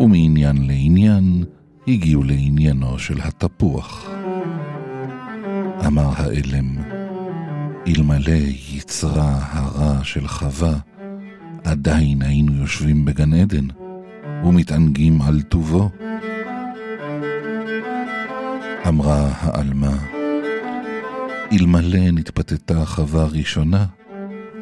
ומעניין 0.00 0.66
לעניין 0.66 1.44
הגיעו 1.88 2.22
לעניינו 2.22 2.98
של 2.98 3.20
התפוח. 3.22 4.10
אמר 5.86 6.10
האלם, 6.16 6.76
אלמלא 7.88 8.38
יצרה 8.72 9.38
הרע 9.50 10.04
של 10.04 10.28
חווה, 10.28 10.74
עדיין 11.64 12.22
היינו 12.22 12.54
יושבים 12.60 13.04
בגן 13.04 13.32
עדן 13.34 13.66
ומתענגים 14.44 15.22
על 15.22 15.42
טובו. 15.42 15.90
אמרה 18.88 19.28
העלמה, 19.40 20.15
אלמלא 21.52 22.10
נתפתתה 22.12 22.84
חווה 22.84 23.26
ראשונה, 23.26 23.86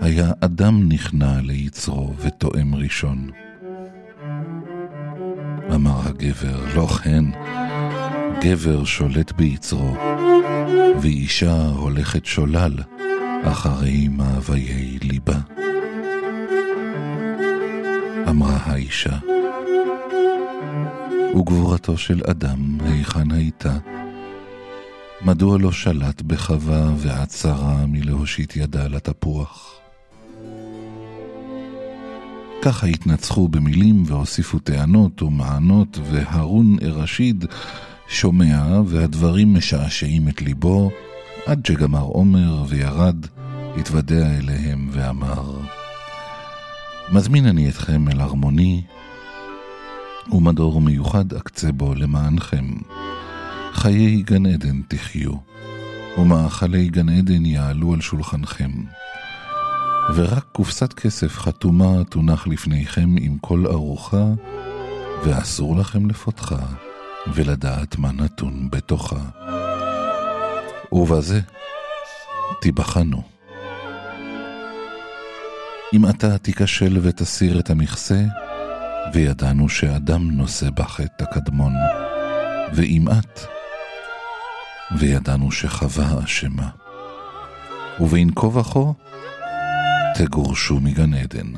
היה 0.01 0.33
אדם 0.41 0.89
נכנע 0.89 1.41
ליצרו 1.41 2.13
ותואם 2.19 2.75
ראשון. 2.75 3.31
אמר 5.75 6.01
הגבר, 6.09 6.65
לא 6.77 6.87
כן, 6.87 7.25
גבר 8.41 8.85
שולט 8.85 9.33
ביצרו, 9.33 9.97
ואישה 11.01 11.67
הולכת 11.67 12.25
שולל 12.25 12.75
אחרי 13.43 14.09
מאוויי 14.09 14.99
ליבה. 15.03 15.39
אמרה 18.29 18.57
האישה, 18.65 19.19
וגבורתו 21.37 21.99
של 21.99 22.21
אדם 22.31 22.79
היכן 22.85 23.31
הייתה? 23.31 23.77
מדוע 25.23 25.59
לא 25.59 25.73
שלט 25.73 26.23
בחווה 26.23 26.91
ועצרה 26.97 27.87
מלהושיט 27.87 28.57
ידה 28.57 28.89
לתפוח? 28.89 29.75
ככה 32.63 32.87
התנצחו 32.87 33.49
במילים 33.49 34.03
והוסיפו 34.07 34.59
טענות 34.59 35.23
ומענות, 35.23 35.99
והרון 36.11 36.77
א-רשיד 36.83 37.45
שומע, 38.09 38.81
והדברים 38.87 39.55
משעשעים 39.55 40.29
את 40.29 40.43
ליבו, 40.43 40.91
עד 41.47 41.67
שגמר 41.67 42.03
עומר 42.03 42.65
וירד, 42.69 43.27
התוודע 43.77 44.39
אליהם 44.39 44.89
ואמר, 44.93 45.59
מזמין 47.13 47.47
אני 47.47 47.69
אתכם 47.69 48.09
אל 48.09 48.21
ארמוני, 48.21 48.83
ומדור 50.33 50.81
מיוחד 50.81 51.33
אקצה 51.33 51.73
בו 51.73 51.95
למענכם. 51.95 52.65
חיי 53.75 54.23
גן 54.23 54.47
עדן 54.47 54.83
תחיו, 54.89 55.33
ומאכלי 56.19 56.89
גן 56.89 57.09
עדן 57.09 57.47
יעלו 57.47 57.95
על 57.95 58.01
שולחנכם. 58.01 58.71
ורק 60.15 60.45
קופסת 60.53 60.93
כסף 60.93 61.39
חתומה 61.39 62.05
תונח 62.11 62.47
לפניכם 62.47 63.15
עם 63.21 63.39
כל 63.39 63.67
ארוחה, 63.67 64.25
ואסור 65.25 65.77
לכם 65.77 66.11
לפותחה, 66.11 66.67
ולדעת 67.35 67.99
מה 67.99 68.13
נתון 68.13 68.69
בתוכה. 68.71 69.21
ובזה 70.93 71.41
תיבחנו. 72.61 73.23
אם 75.93 76.09
אתה 76.09 76.39
תיכשל 76.39 76.99
ותסיר 77.03 77.61
את 77.61 77.71
המכסה, 77.71 78.25
וידענו 79.13 79.69
שאדם 79.69 80.31
נושא 80.31 80.71
בחטא 80.71 81.25
הקדמון, 81.25 81.73
ואם 82.75 83.05
את, 83.09 83.54
וידענו 84.99 85.53
שחווה 85.53 86.25
אשמה. 86.25 86.69
ובין 88.01 88.31
כה 88.37 88.47
וכה, 88.47 88.93
תגורשו 90.15 90.81
מגן 90.81 91.15
עדן. 91.15 91.53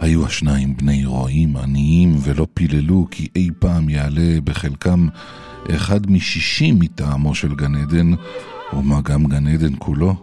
היו 0.00 0.26
השניים 0.26 0.76
בני 0.76 1.06
רועים 1.06 1.56
עניים 1.56 2.16
ולא 2.22 2.46
פיללו 2.54 3.06
כי 3.10 3.28
אי 3.36 3.48
פעם 3.58 3.88
יעלה 3.88 4.40
בחלקם 4.44 5.08
אחד 5.70 6.10
משישים 6.10 6.78
מטעמו 6.78 7.34
של 7.34 7.54
גן 7.54 7.74
עדן, 7.74 8.12
ומה 8.72 9.00
גם 9.00 9.24
גן 9.24 9.46
עדן 9.46 9.72
כולו. 9.78 10.14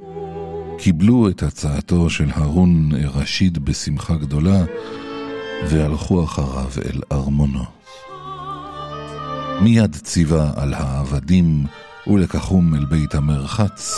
קיבלו 0.78 1.30
את 1.30 1.44
הצעתו 1.44 2.10
של 2.10 2.30
הרון 2.34 2.92
רשיד 3.14 3.66
בשמחה 3.66 4.16
גדולה, 4.16 4.64
והלכו 5.64 6.24
אחריו 6.24 6.72
אל 6.86 7.02
ארמונו. 7.12 7.64
מיד 9.62 9.96
ציווה 9.96 10.52
על 10.56 10.74
העבדים 10.74 11.66
ולקחום 12.08 12.76
אל 12.76 12.86
בית 12.86 13.16
המרחץ, 13.16 13.96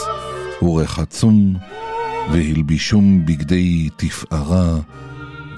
ורחצום, 0.62 1.56
והלבישום 2.32 3.26
בגדי 3.26 3.90
תפארה, 3.98 4.80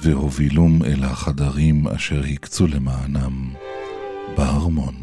והובילום 0.02 0.84
אל 0.84 1.04
החדרים 1.04 1.88
אשר 1.88 2.22
הקצו 2.34 2.68
למענם 2.68 3.54
בארמון. 4.38 4.94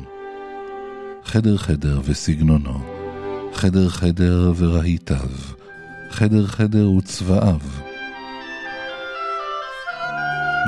חדר 1.24 1.56
חדר 1.56 2.00
וסגנונו, 2.04 2.80
חדר 3.54 3.88
חדר 3.88 4.52
ורהיטיו, 4.56 5.28
חדר 6.10 6.46
חדר 6.46 6.90
וצבאיו. 6.90 7.85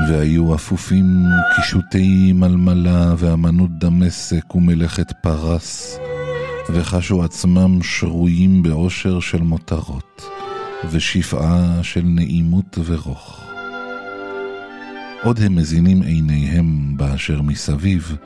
והיו 0.06 0.54
אפופים 0.54 1.26
קישוטי 1.56 2.32
מלמלה 2.32 3.14
ואמנות 3.18 3.70
דמשק 3.78 4.54
ומלאכת 4.54 5.12
פרס, 5.22 5.98
וחשו 6.70 7.24
עצמם 7.24 7.82
שרויים 7.82 8.62
באושר 8.62 9.20
של 9.20 9.42
מותרות, 9.42 10.22
ושפעה 10.90 11.78
של 11.82 12.02
נעימות 12.04 12.78
ורוך. 12.84 13.40
עוד 15.22 15.40
הם 15.42 15.56
מזינים 15.56 16.02
עיניהם 16.02 16.96
באשר 16.96 17.42
מסביב, 17.42 18.16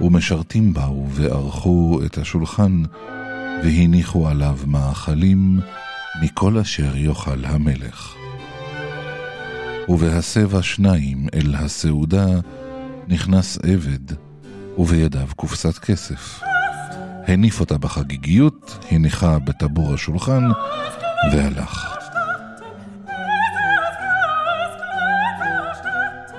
ומשרתים 0.00 0.74
באו 0.74 1.06
וערכו 1.10 2.00
את 2.06 2.18
השולחן, 2.18 2.82
והניחו 3.64 4.28
עליו 4.28 4.58
מאכלים 4.66 5.60
מכל 6.22 6.58
אשר 6.58 6.96
יאכל 6.96 7.44
המלך. 7.44 8.21
ובהסב 9.88 10.60
שניים 10.60 11.26
אל 11.34 11.54
הסעודה 11.54 12.26
נכנס 13.08 13.58
עבד, 13.62 14.16
ובידיו 14.78 15.28
קופסת 15.36 15.78
כסף. 15.78 16.42
הניף 17.26 17.60
אותה 17.60 17.78
בחגיגיות, 17.78 18.86
הניחה 18.90 19.38
בטבור 19.38 19.94
השולחן, 19.94 20.48
והלך. 21.32 21.96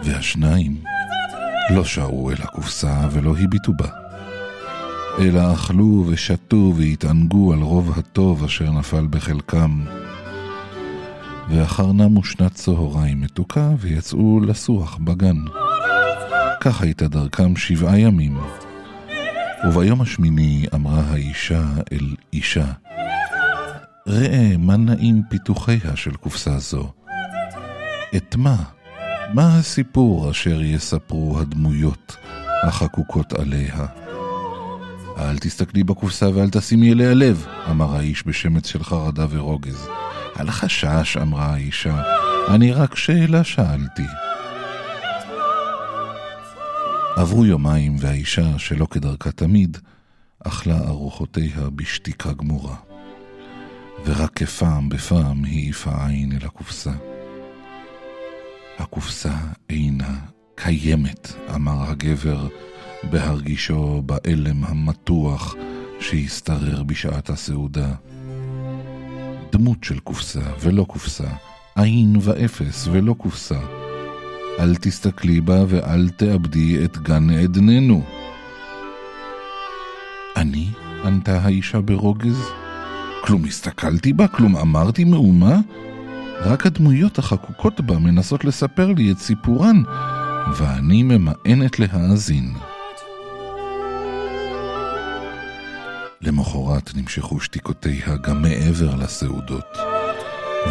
והשניים 0.04 0.84
לא 1.70 1.84
שרו 1.84 2.32
אל 2.32 2.42
הקופסה 2.44 3.08
ולא 3.12 3.36
הביטו 3.40 3.72
בה, 3.74 3.88
אלא 5.20 5.54
אכלו 5.54 6.06
ושתו 6.08 6.74
והתענגו 6.78 7.54
על 7.54 7.60
רוב 7.60 8.00
הטוב 8.00 8.44
אשר 8.44 8.72
נפל 8.72 9.08
בחלקם. 9.10 9.86
ואחר 11.50 11.92
נמו 11.92 12.24
שנת 12.24 12.54
צהריים 12.54 13.22
מתוקה 13.22 13.70
ויצאו 13.80 14.40
לסוח 14.40 14.98
בגן. 14.98 15.38
כך 16.62 16.82
הייתה 16.82 17.08
דרכם 17.08 17.56
שבעה 17.56 18.00
ימים. 18.00 18.38
וביום 19.68 20.02
השמיני 20.02 20.66
אמרה 20.76 21.02
האישה 21.02 21.64
אל 21.92 22.16
אישה, 22.34 22.66
ראה 24.08 24.58
מה 24.60 24.78
נעים 24.78 25.22
פיתוחיה 25.30 25.96
של 25.96 26.14
קופסה 26.14 26.60
זו. 26.60 26.92
את 28.16 28.36
מה? 28.36 28.64
מה 29.34 29.58
הסיפור 29.58 30.32
אשר 30.32 30.62
יספרו 30.62 31.40
הדמויות 31.40 32.16
החקוקות 32.64 33.34
עליה? 33.34 33.86
אל 35.18 35.38
תסתכלי 35.38 35.84
בקופסה 35.84 36.30
ואל 36.34 36.50
תשימי 36.50 36.94
אליה 36.94 37.14
לב, 37.14 37.46
אמר 37.70 37.96
האיש 37.96 38.28
בשמץ 38.28 38.68
של 38.68 38.84
חרדה 38.84 39.26
ורוגז. 39.30 39.88
אל 40.40 40.52
חשש, 40.52 41.18
אמרה 41.22 41.46
האישה, 41.46 42.04
אני 42.56 42.72
רק 42.72 42.96
שאלה 42.96 43.44
שאלתי. 43.44 44.04
עברו 47.16 47.46
יומיים 47.46 47.96
והאישה, 48.00 48.60
שלא 48.60 48.86
כדרכה 48.86 49.32
תמיד, 49.32 49.78
אכלה 50.44 50.78
ארוחותיה 50.78 51.70
בשתיקה 51.76 52.34
גמורה. 52.34 52.76
ורק 54.06 54.32
כפעם 54.36 54.90
בפעם 54.90 55.46
העיפה 55.46 56.08
עין 56.08 56.32
אל 56.32 56.46
הקופסה. 56.48 56.92
הקופסה 58.80 59.38
אינה 59.70 60.16
קיימת, 60.56 61.34
אמר 61.56 61.90
הגבר, 61.90 62.48
בהרגישו 63.04 64.02
באלם 64.06 64.64
המתוח 64.64 65.56
שהשתרר 66.00 66.84
בשעת 66.84 67.30
הסעודה. 67.30 67.94
דמות 69.54 69.84
של 69.84 70.00
קופסה 70.00 70.42
ולא 70.60 70.84
קופסה, 70.84 71.28
עין 71.76 72.16
ואפס 72.22 72.88
ולא 72.92 73.14
קופסה. 73.14 73.60
אל 74.60 74.76
תסתכלי 74.76 75.42
בה 75.42 75.64
ואל 75.68 76.10
תאבדי 76.10 76.86
את 76.86 76.98
גן 76.98 77.30
עדננו. 77.30 78.04
אני? 80.36 80.68
ענתה 81.06 81.40
האישה 81.42 81.82
ברוגז. 81.82 82.40
כלום 83.24 83.46
הסתכלתי 83.46 84.14
בה? 84.14 84.28
כלום 84.28 84.58
אמרתי 84.58 85.04
מאומה? 85.04 85.60
רק 86.40 86.66
הדמויות 86.66 87.20
החקוקות 87.20 87.82
בה 87.82 88.00
מנסות 88.00 88.46
לספר 88.46 88.88
לי 88.88 89.12
את 89.12 89.18
סיפורן, 89.18 89.84
ואני 90.58 91.04
ממאנת 91.04 91.80
להאזין. 91.80 92.54
למחרת 96.26 96.96
נמשכו 96.96 97.40
שתיקותיה 97.40 98.18
גם 98.22 98.42
מעבר 98.42 98.96
לסעודות, 98.96 99.78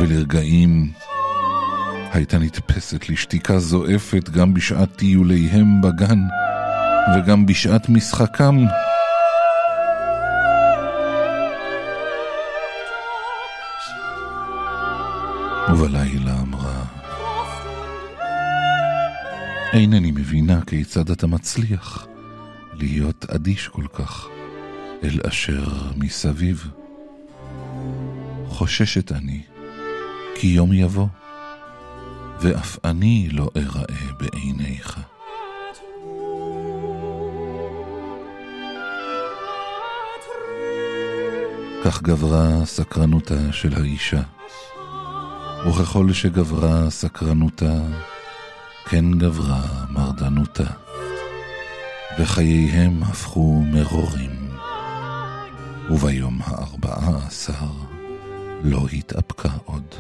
ולרגעים 0.01 0.93
הייתה 2.13 2.39
נתפסת 2.39 3.09
לשתיקה 3.09 3.59
זועפת 3.59 4.29
גם 4.29 4.55
בשעת 4.55 4.97
טיוליהם 4.97 5.81
בגן, 5.83 6.19
וגם 7.17 7.47
בשעת 7.47 7.89
משחקם. 7.89 8.57
ובלילה 15.73 16.41
אמרה, 16.41 16.85
אינני 19.73 20.11
מבינה 20.11 20.61
כיצד 20.67 21.11
אתה 21.11 21.27
מצליח 21.27 22.07
להיות 22.73 23.25
אדיש 23.31 23.69
כל 23.69 23.87
כך 23.93 24.29
אל 25.05 25.21
אשר 25.29 25.65
מסביב. 25.97 26.71
חוששת 28.49 29.13
אני, 29.13 29.43
כי 30.35 30.47
יום 30.47 30.73
יבוא, 30.73 31.07
ואף 32.41 32.79
אני 32.85 33.29
לא 33.33 33.49
אראה 33.57 34.13
בעיניך. 34.19 35.01
כך 41.85 42.03
גברה 42.03 42.65
סקרנותה 42.65 43.53
של 43.53 43.75
האישה. 43.75 44.23
וככל 45.69 46.13
שגברה 46.13 46.91
סקרנותה, 46.91 47.75
כן 48.85 49.19
גברה 49.19 49.63
מרדנותה, 49.91 50.71
וחייהם 52.19 53.03
הפכו 53.03 53.63
מרורים, 53.73 54.42
וביום 55.93 56.39
הארבעה 56.45 57.27
עשר 57.27 57.67
לא 58.63 58.87
התאפקה 58.93 59.49
עוד. 59.65 59.95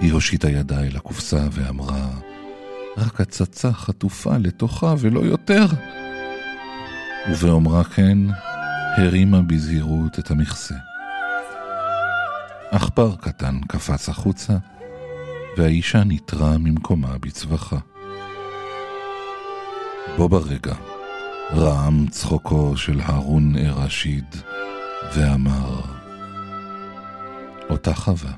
היא 0.00 0.12
הושיטה 0.12 0.50
ידה 0.50 0.80
אל 0.80 0.96
הקופסה 0.96 1.48
ואמרה, 1.52 2.08
רק 2.96 3.20
הצצה 3.20 3.72
חטופה 3.72 4.36
לתוכה 4.38 4.94
ולא 4.98 5.20
יותר. 5.20 5.66
ובאומרה 7.30 7.84
כן, 7.84 8.18
הרימה 8.96 9.42
בזהירות 9.42 10.18
את 10.18 10.30
המכסה. 10.30 10.74
עכבר 12.70 13.16
קטן 13.16 13.60
קפץ 13.68 14.08
החוצה, 14.08 14.56
והאישה 15.58 16.04
ניטרה 16.04 16.58
ממקומה 16.58 17.18
בצווחה. 17.20 17.78
בו 20.16 20.28
ברגע 20.28 20.74
רעם 21.56 22.06
צחוקו 22.10 22.76
של 22.76 23.00
הרון 23.00 23.56
א-רשיד, 23.56 24.36
ואמר, 25.14 25.80
אותה 27.70 27.94
חווה, 27.94 28.32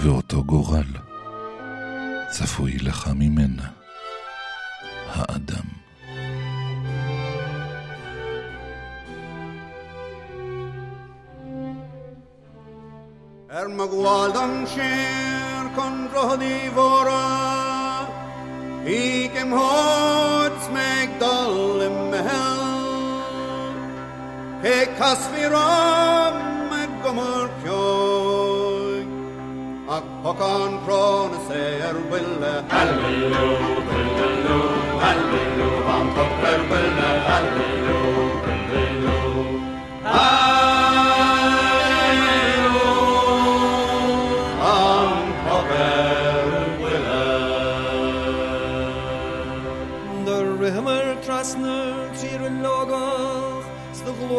ואותו 0.00 0.44
גורל, 0.44 0.86
צפוי 2.30 2.78
לך 2.78 3.10
ממנה, 3.14 3.68
האדם. 5.08 5.82
Er 13.60 13.68
magwaldam 13.68 14.54
shir 14.72 15.64
kon 15.76 15.96
rohdi 16.14 16.56
vora 16.76 17.61
Ik 18.84 19.30
hem 19.32 19.52
hort 19.52 20.58
to 20.60 21.18
dollem 21.18 22.12
hell 22.12 22.82
He 24.62 24.86
kas 24.98 25.22
viram 25.34 26.34
meg 26.70 26.90
gomor 27.02 27.48
kjoj. 27.62 29.06
Ak 29.88 30.04
hokan 30.24 30.72
prone 30.84 31.38
ser 31.46 31.94
bille 32.10 32.54
Hallilu, 32.70 33.48
bille, 33.88 34.28
lu 34.46 34.60
Hallilu, 35.02 35.70
han 35.86 36.06
topper 36.14 36.60
bille 36.70 37.10
Hallilu 37.26 38.01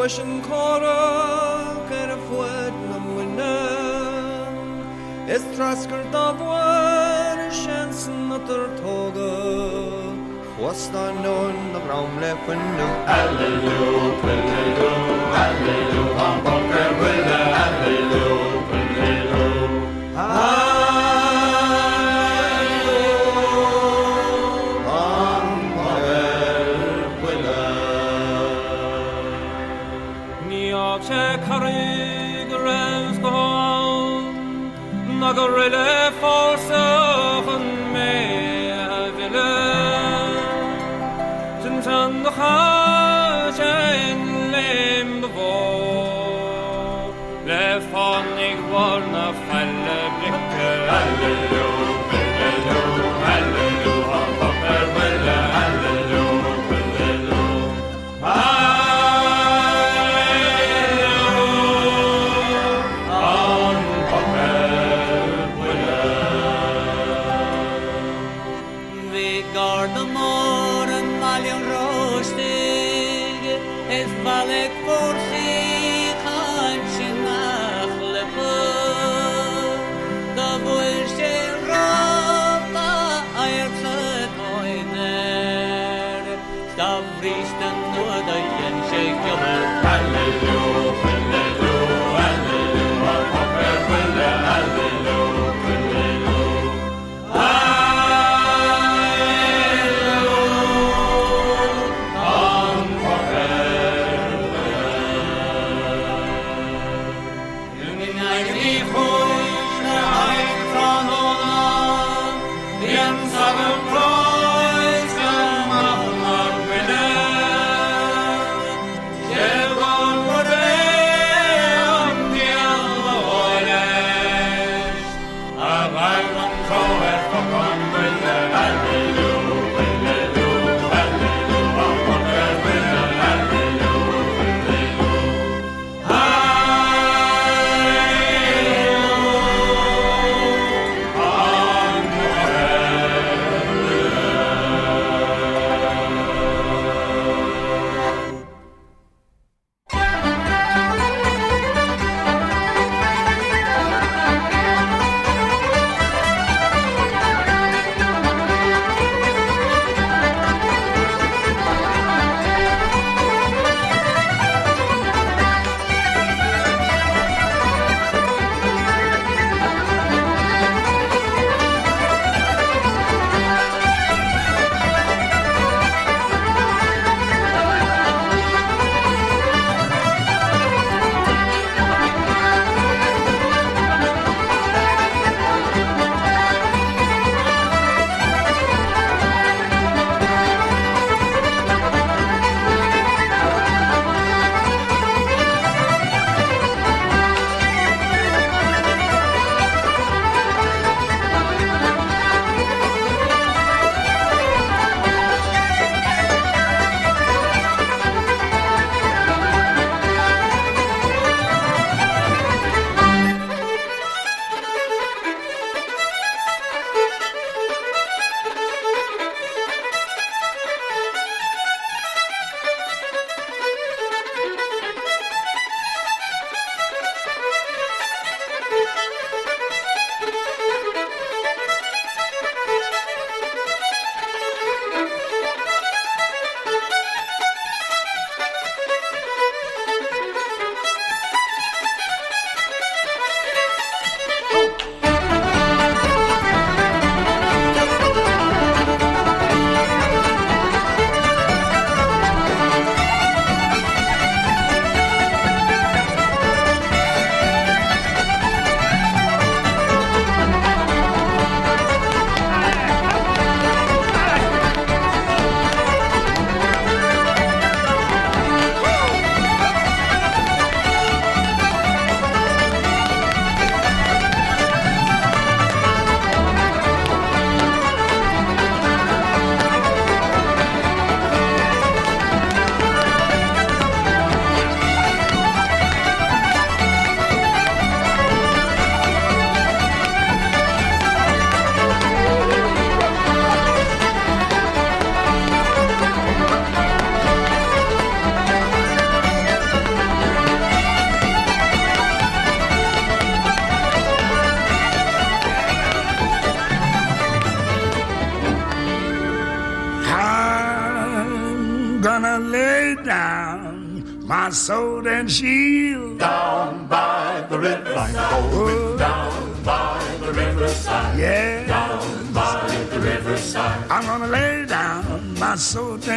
wish 0.04 0.20
and 0.20 0.43
coral 0.43 1.88
get 1.88 2.10
a 2.10 2.18
foot 2.28 2.74
no 2.91 3.16
winner. 3.16 4.43
It's 5.34 5.45
trasker 5.56 6.04
a 7.39 7.49
chance. 7.64 8.10
What's 10.62 10.88
the 10.88 11.06
known 11.22 11.72
the 11.72 11.80
brown. 11.80 12.04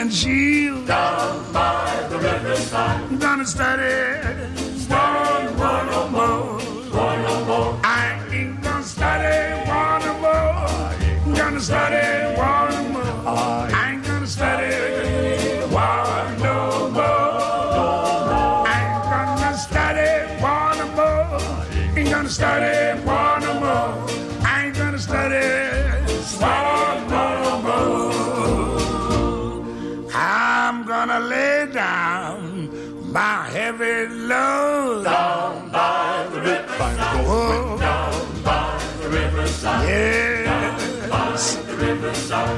and 0.06 0.14
she 0.14 0.45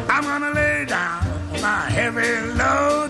I'm 0.09 0.24
gonna 0.24 0.51
lay 0.55 0.84
down 0.84 1.24
my 1.62 1.80
heavy 1.97 2.53
load 2.61 3.07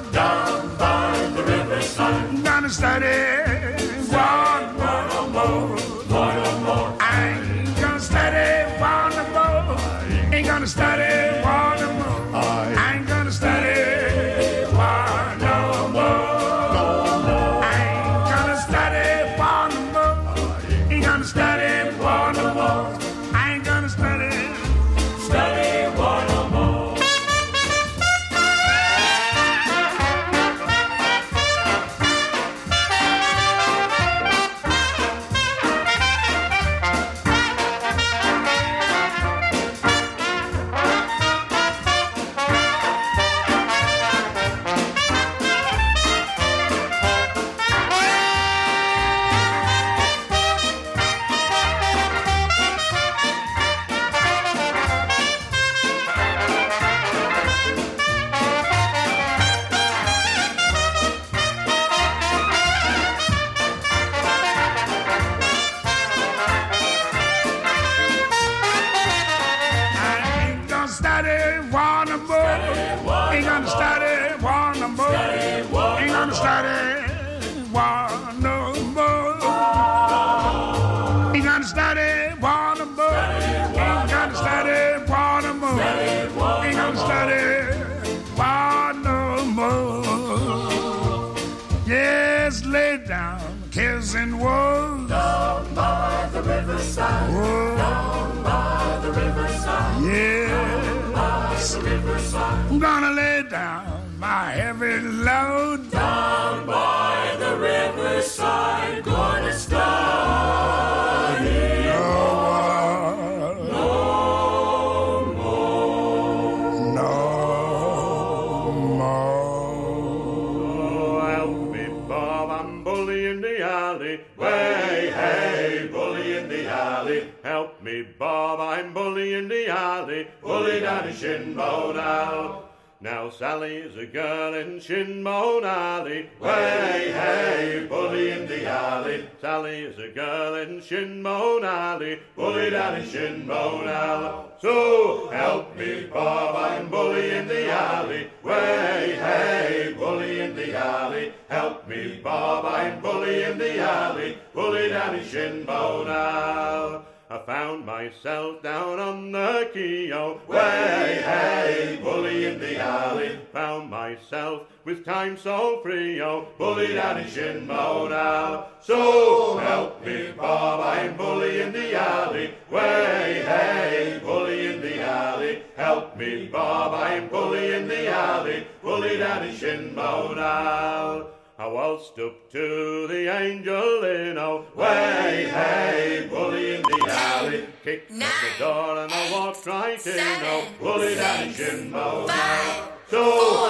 Shinbone 131.19 131.99
Alley. 131.99 132.63
Now 133.01 133.29
Sally's 133.29 133.97
a 133.97 134.07
girl 134.07 134.55
in 134.55 134.79
Shinbone 134.79 135.65
Alley. 135.65 136.31
Way, 136.39 137.11
hey, 137.13 137.87
bully 137.89 138.31
in 138.31 138.47
the 138.47 138.69
alley. 138.69 139.29
Sally 139.41 139.81
is 139.81 139.99
a 139.99 140.11
girl 140.11 140.55
in 140.55 140.81
Shinbone 140.81 141.65
Alley. 141.65 142.21
Bully 142.37 142.71
down 142.71 143.01
in 143.01 143.07
Shinbone 143.09 143.89
Alley. 143.89 144.45
So 144.63 145.29
help 145.31 145.77
me, 145.77 146.07
Bob, 146.07 146.55
I'm 146.55 146.89
bully 146.89 147.31
in 147.31 147.49
the 147.49 147.69
alley. 147.69 148.31
Way, 148.45 149.17
hey, 149.19 149.95
bully 149.99 150.39
in 150.39 150.55
the 150.55 150.77
alley. 150.77 151.33
Help 151.49 151.89
me, 151.89 152.21
Bob, 152.23 152.65
I'm 152.65 153.01
bully 153.01 153.43
in 153.43 153.59
the 153.59 153.81
alley. 153.81 154.39
Bully 154.55 154.91
down 154.91 155.17
in 155.17 155.25
Shinbone 155.25 156.07
Alley. 156.07 157.03
I 157.39 157.47
found 157.47 157.87
myself 157.87 158.63
down 158.65 158.99
on 158.99 159.31
the 159.31 159.71
Keo. 159.73 160.41
Way, 160.49 161.23
hey, 161.25 162.01
bully 162.03 162.47
in 162.47 162.59
the 162.59 162.81
alley. 162.81 163.39
Found 163.53 163.89
myself 163.89 164.63
with 164.85 165.05
time 165.05 165.37
so 165.37 165.79
free, 165.81 166.21
oh, 166.21 166.49
bully 166.59 166.95
down 166.95 167.19
in 167.19 167.29
Shinbone 167.29 168.11
Alley. 168.11 168.65
So 168.81 169.57
help 169.59 170.05
me, 170.05 170.33
Bob, 170.37 170.81
I'm 170.81 171.17
bully 171.17 171.61
in 171.61 171.73
the 171.73 171.95
alley. 171.95 172.55
Way, 172.73 173.45
hey, 173.47 174.21
bully 174.25 174.67
in 174.67 174.81
the 174.81 175.01
alley. 175.01 175.63
Help 175.77 176.17
me, 176.17 176.49
Bob, 176.49 176.93
I'm 176.93 177.29
bully 177.29 177.73
in 177.73 177.87
the 177.87 178.09
alley. 178.09 178.67
Bully 178.83 179.17
down 179.19 179.45
in 179.45 179.55
Shinbone 179.55 180.39
Alley. 180.39 181.27
I 181.61 181.67
waltzed 181.67 182.21
up 182.21 182.51
to 182.53 183.09
the 183.09 183.37
angel 183.37 184.05
in 184.05 184.39
a 184.39 184.59
way, 184.77 185.49
hey, 185.51 186.29
bully 186.31 186.77
in 186.77 186.83
the 186.83 186.98
alley. 187.38 187.66
Kicked 187.84 188.12
at 188.12 188.18
the 188.18 188.52
door 188.64 188.98
and 189.04 189.12
I 189.12 189.32
walked 189.32 189.66
right 189.66 190.08
in, 190.08 190.20
oh, 190.20 190.68
bully 190.80 191.16
down 191.16 191.44
in 191.48 191.54
Shinbone 191.54 192.30
Alley. 192.30 192.90
So 193.10 193.24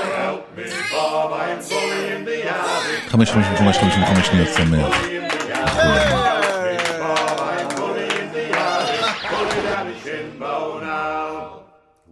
help 0.03 0.57
me, 0.57 0.63
Bob, 0.91 1.33
I'm 1.33 1.59
bully 1.69 2.01
in 2.15 2.25
the 2.25 2.37
alley. 2.47 2.97
555 3.09 4.25
שניות 4.25 4.47
שמח. 4.57 4.89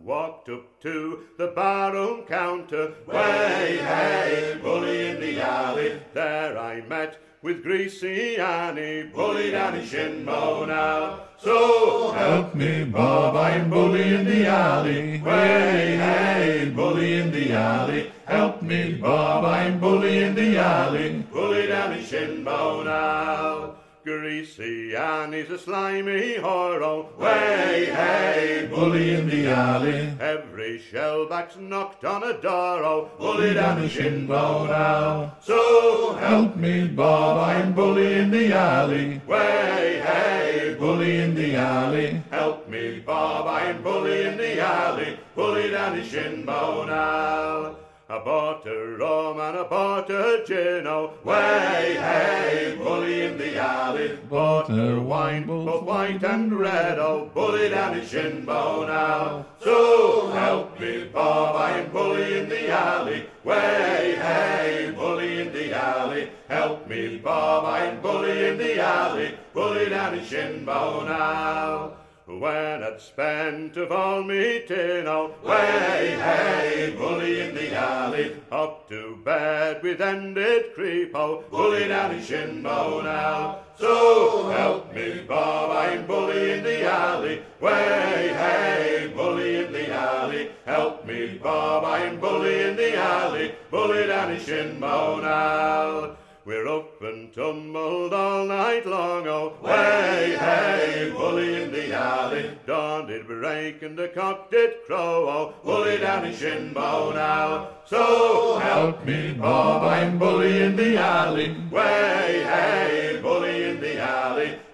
Walked 0.04 0.50
up 0.50 0.66
to 0.82 0.96
the 1.38 1.48
barroom 1.56 2.24
counter, 2.28 2.86
way, 3.08 3.78
hey, 3.92 4.58
bully 4.64 4.98
in 5.10 5.18
the 5.22 5.34
alley. 5.40 5.90
There 6.14 6.58
I 6.58 6.82
met 6.94 7.12
with 7.47 7.63
Greasy 7.63 8.39
Annie, 8.39 9.05
bully 9.05 9.53
down 9.53 9.77
in 9.77 9.87
Shinbone 9.87 10.69
Alley. 10.69 11.21
So 11.39 12.11
help 12.11 12.57
me, 12.57 12.83
Bob, 12.83 13.37
I'm 13.37 13.71
bully 13.71 14.15
in 14.15 14.25
the 14.25 14.49
alley. 14.49 15.23
Way, 15.23 15.97
hey, 15.97 16.73
bully 16.75 17.21
in 17.21 17.31
the 17.31 17.53
alley. 17.53 18.11
Help 18.25 18.63
me, 18.63 18.95
Bob, 18.95 19.45
I'm 19.45 19.79
bully 19.79 20.25
in 20.25 20.35
the 20.35 20.59
alley. 20.59 21.25
Bully 21.33 21.71
in 21.71 22.05
Shinbone 22.05 22.89
Alley. 22.89 23.71
Greasy 24.07 24.95
and 24.95 25.35
he's 25.35 25.51
a 25.51 25.59
slimy 25.59 26.37
horror. 26.37 27.07
Way, 27.19 27.91
hey, 27.93 28.69
bully 28.73 29.11
in 29.11 29.29
the 29.29 29.49
alley. 29.49 30.15
Every 30.21 30.79
shellback's 30.79 31.57
knocked 31.57 32.05
on 32.05 32.23
a 32.23 32.41
door, 32.41 32.85
oh, 32.85 33.11
bully 33.19 33.55
down 33.55 33.83
the 33.83 33.89
shin 33.89 34.29
bone 34.29 34.69
now. 34.69 35.37
So 35.43 36.13
help 36.21 36.55
me, 36.55 36.87
Bob, 36.87 37.49
I'm 37.51 37.73
bully 37.73 38.15
in 38.15 38.31
the 38.31 38.55
alley. 38.55 39.21
Way, 39.27 40.01
hey, 40.05 40.77
bully 40.79 41.17
in 41.17 41.35
the 41.35 41.57
alley. 41.57 42.23
Help 42.31 42.69
me, 42.69 43.01
Bob, 43.01 43.49
I'm 43.49 43.83
bully 43.83 44.23
in 44.23 44.37
the 44.37 44.61
alley. 44.61 45.19
Bully 45.35 45.71
down 45.73 45.97
the 45.97 46.05
shin 46.05 46.45
bone 46.45 46.87
now. 46.87 47.75
A 48.09 48.21
rum 48.21 49.41
and 49.41 49.57
a 49.57 50.45
gin, 50.47 50.87
oh, 50.87 51.15
way, 51.25 51.97
hey, 51.99 52.77
bully 52.79 53.23
in 53.23 53.37
the 53.37 53.59
alley. 53.59 54.17
A 54.31 55.01
wine, 55.01 55.45
both 55.45 55.83
white 55.83 56.23
and 56.23 56.57
red, 56.57 57.01
oh, 57.01 57.29
bully 57.35 57.69
down 57.69 57.95
his 57.95 58.09
shin 58.09 58.45
bone 58.45 58.87
now. 58.87 59.45
So 59.59 60.29
help 60.29 60.79
me, 60.79 61.11
Bob, 61.13 61.57
I'm 61.57 61.91
bully 61.91 62.39
in 62.39 62.49
the 62.49 62.71
alley. 62.71 63.27
Way, 63.43 64.15
hey, 64.17 64.93
bully 64.95 65.41
in 65.41 65.53
the 65.53 65.75
alley. 65.75 66.31
Help 66.49 66.87
me, 66.87 67.19
Bob, 67.19 67.65
I'm 67.65 68.01
bully 68.01 68.47
in 68.47 68.57
the 68.57 68.81
alley. 68.81 69.37
Bully 69.53 69.89
down 69.89 70.17
his 70.17 70.29
shin 70.29 70.65
bone 70.65 71.07
now. 71.07 71.97
When 72.27 72.83
I'd 72.83 73.01
spent 73.01 73.77
of 73.77 73.93
all 73.93 74.25
me 74.25 74.65
tin, 74.67 75.07
oh, 75.07 75.33
way, 75.45 76.19
hey, 76.21 76.93
bully 76.99 77.39
in 77.41 77.55
the 77.55 77.73
alley, 77.73 78.35
up 78.51 78.89
to 78.89 79.17
bed 79.25 79.81
with 79.81 80.01
ended 80.01 80.75
creep, 80.75 81.13
oh, 81.15 81.45
bully 81.53 81.87
down 81.87 82.17
his 82.17 82.27
shin 82.27 82.65
bone 82.65 83.05
now. 83.05 83.61
So 83.79 84.49
help 84.49 84.93
me, 84.93 85.21
Bob, 85.21 85.71
I'm 85.71 86.05
bully 86.05 86.51
in 86.51 86.65
the 86.65 86.85
alley, 86.91 87.43
way, 87.61 88.33
hey, 88.35 89.13
bully 89.15 89.65
in 89.65 89.73
the 89.73 89.95
alley, 89.95 90.51
help 90.65 91.07
me, 91.07 91.39
Bob, 91.41 91.85
I'm 91.85 92.19
bully 92.19 92.61
in 92.61 92.75
the 92.75 92.97
alley, 92.97 93.55
bully 93.71 94.05
down 94.09 94.35
his 94.35 94.45
shin 94.45 94.81
bone 94.81 95.23
now. 95.23 96.17
We're 96.47 96.69
up 96.69 97.03
and 97.03 97.35
tumbled 97.35 98.15
all 98.15 98.47
night 98.47 98.87
long, 98.87 99.27
oh, 99.27 99.55
way, 99.61 100.37
hey, 100.39 101.13
bully 101.13 101.61
in 101.61 101.73
the 101.73 101.93
alley. 101.93 102.57
Dawn 102.65 103.09
did 103.09 103.27
break 103.27 103.83
and 103.83 103.99
the 103.99 104.07
cock 104.07 104.49
did 104.49 104.85
crow, 104.87 105.29
oh, 105.29 105.55
bully 105.65 105.99
down 105.99 106.33
shin 106.33 106.73
bone 106.73 107.17
now. 107.17 107.71
So 107.85 108.61
help 108.61 109.05
me, 109.05 109.33
Bob, 109.33 109.83
I'm 109.83 110.21
bully 110.21 110.63
in 110.63 110.77
the 110.77 110.97
alley. 110.97 111.57
Way, 111.69 112.45
hey, 112.45 113.06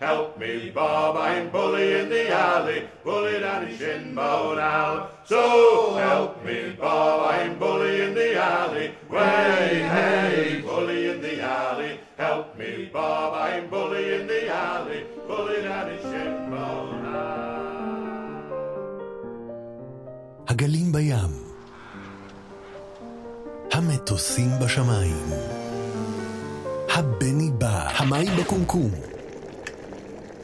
Help 0.03 0.37
me, 0.37 0.69
Bob, 0.75 1.17
I'm 1.17 1.49
bully 1.51 2.01
in 2.01 2.09
the 2.09 2.29
alley. 2.29 2.89
Bully 3.05 3.39
down 3.39 3.69
his 3.69 3.79
shin 3.79 4.17
bone 4.17 4.57
now. 4.57 5.11
So 5.25 5.95
help 5.95 6.45
me, 6.45 6.59
Bob, 6.77 7.19
I'm 7.33 7.57
bully 7.63 8.01
in 8.07 8.13
the 8.13 8.31
alley. 8.35 8.87
Way, 9.09 9.87
hey, 9.95 10.61
bully 10.61 11.01
in 11.11 11.19
the 11.23 11.41
alley. 11.41 12.01
Help 12.19 12.59
me, 12.59 12.91
Bob, 12.93 13.31
I'm 13.47 13.71
bully 13.71 14.15
in 14.17 14.27
the 14.27 14.43
alley. 14.49 15.01
Bully 15.29 15.63
down 15.63 15.87
his 15.93 16.03
shin 16.11 16.51
bone 16.51 17.03
now. 17.05 17.23
הגלים 20.49 20.93
בים. 20.93 21.31
המטוסים 23.73 24.51
בשמיים. 24.65 25.27
הבני 26.89 27.51
בא, 27.51 27.89
המים 27.99 28.29
בקומקום. 28.41 29.12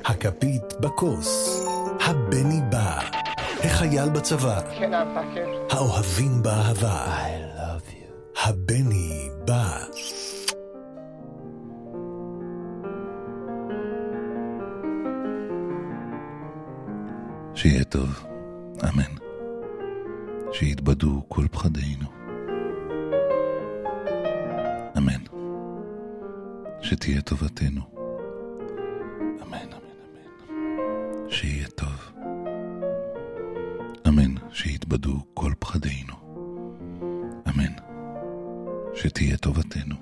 הכפית 0.09 0.81
בכוס. 0.81 1.65
הבני 2.01 2.61
בא, 2.71 3.01
החייל 3.65 4.09
בצבא. 4.09 4.61
האוהבים 5.71 6.43
באהבה. 6.43 7.05
I 7.07 7.59
love 7.59 7.93
you. 7.93 8.41
הבני 8.49 9.29
בא. 9.45 9.79
שיהיה 17.55 17.85
טוב, 17.85 18.27
אמן. 18.85 19.15
שיתבדו 20.53 21.23
כל 21.29 21.45
פחדינו. 21.51 22.07
אמן. 24.97 25.23
שתהיה 26.83 27.21
טובתנו. 27.21 27.98
שיתבדו 34.59 35.17
כל 35.35 35.53
פחדינו. 35.59 36.15
אמן. 37.49 37.73
שתהיה 38.95 39.37
טובתנו. 39.37 39.95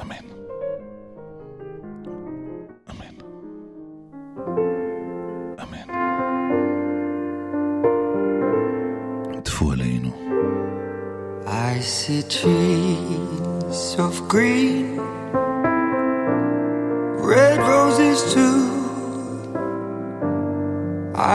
אמן. 0.00 0.26
אמן. 2.90 3.14
אמן. 5.62 5.88
I 11.46 11.80
see 11.80 12.22
trees 12.36 13.80
of 14.06 14.14
green, 14.32 14.86
red 17.32 17.58
roses 17.72 18.20
too. 18.34 18.58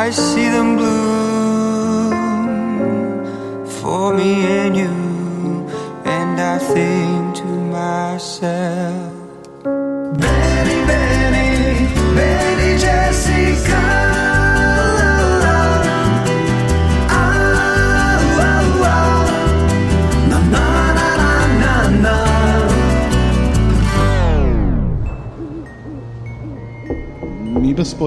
I 0.03 0.05
see 0.11 0.47
them 0.55 0.62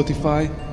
Spotify, 0.07 0.66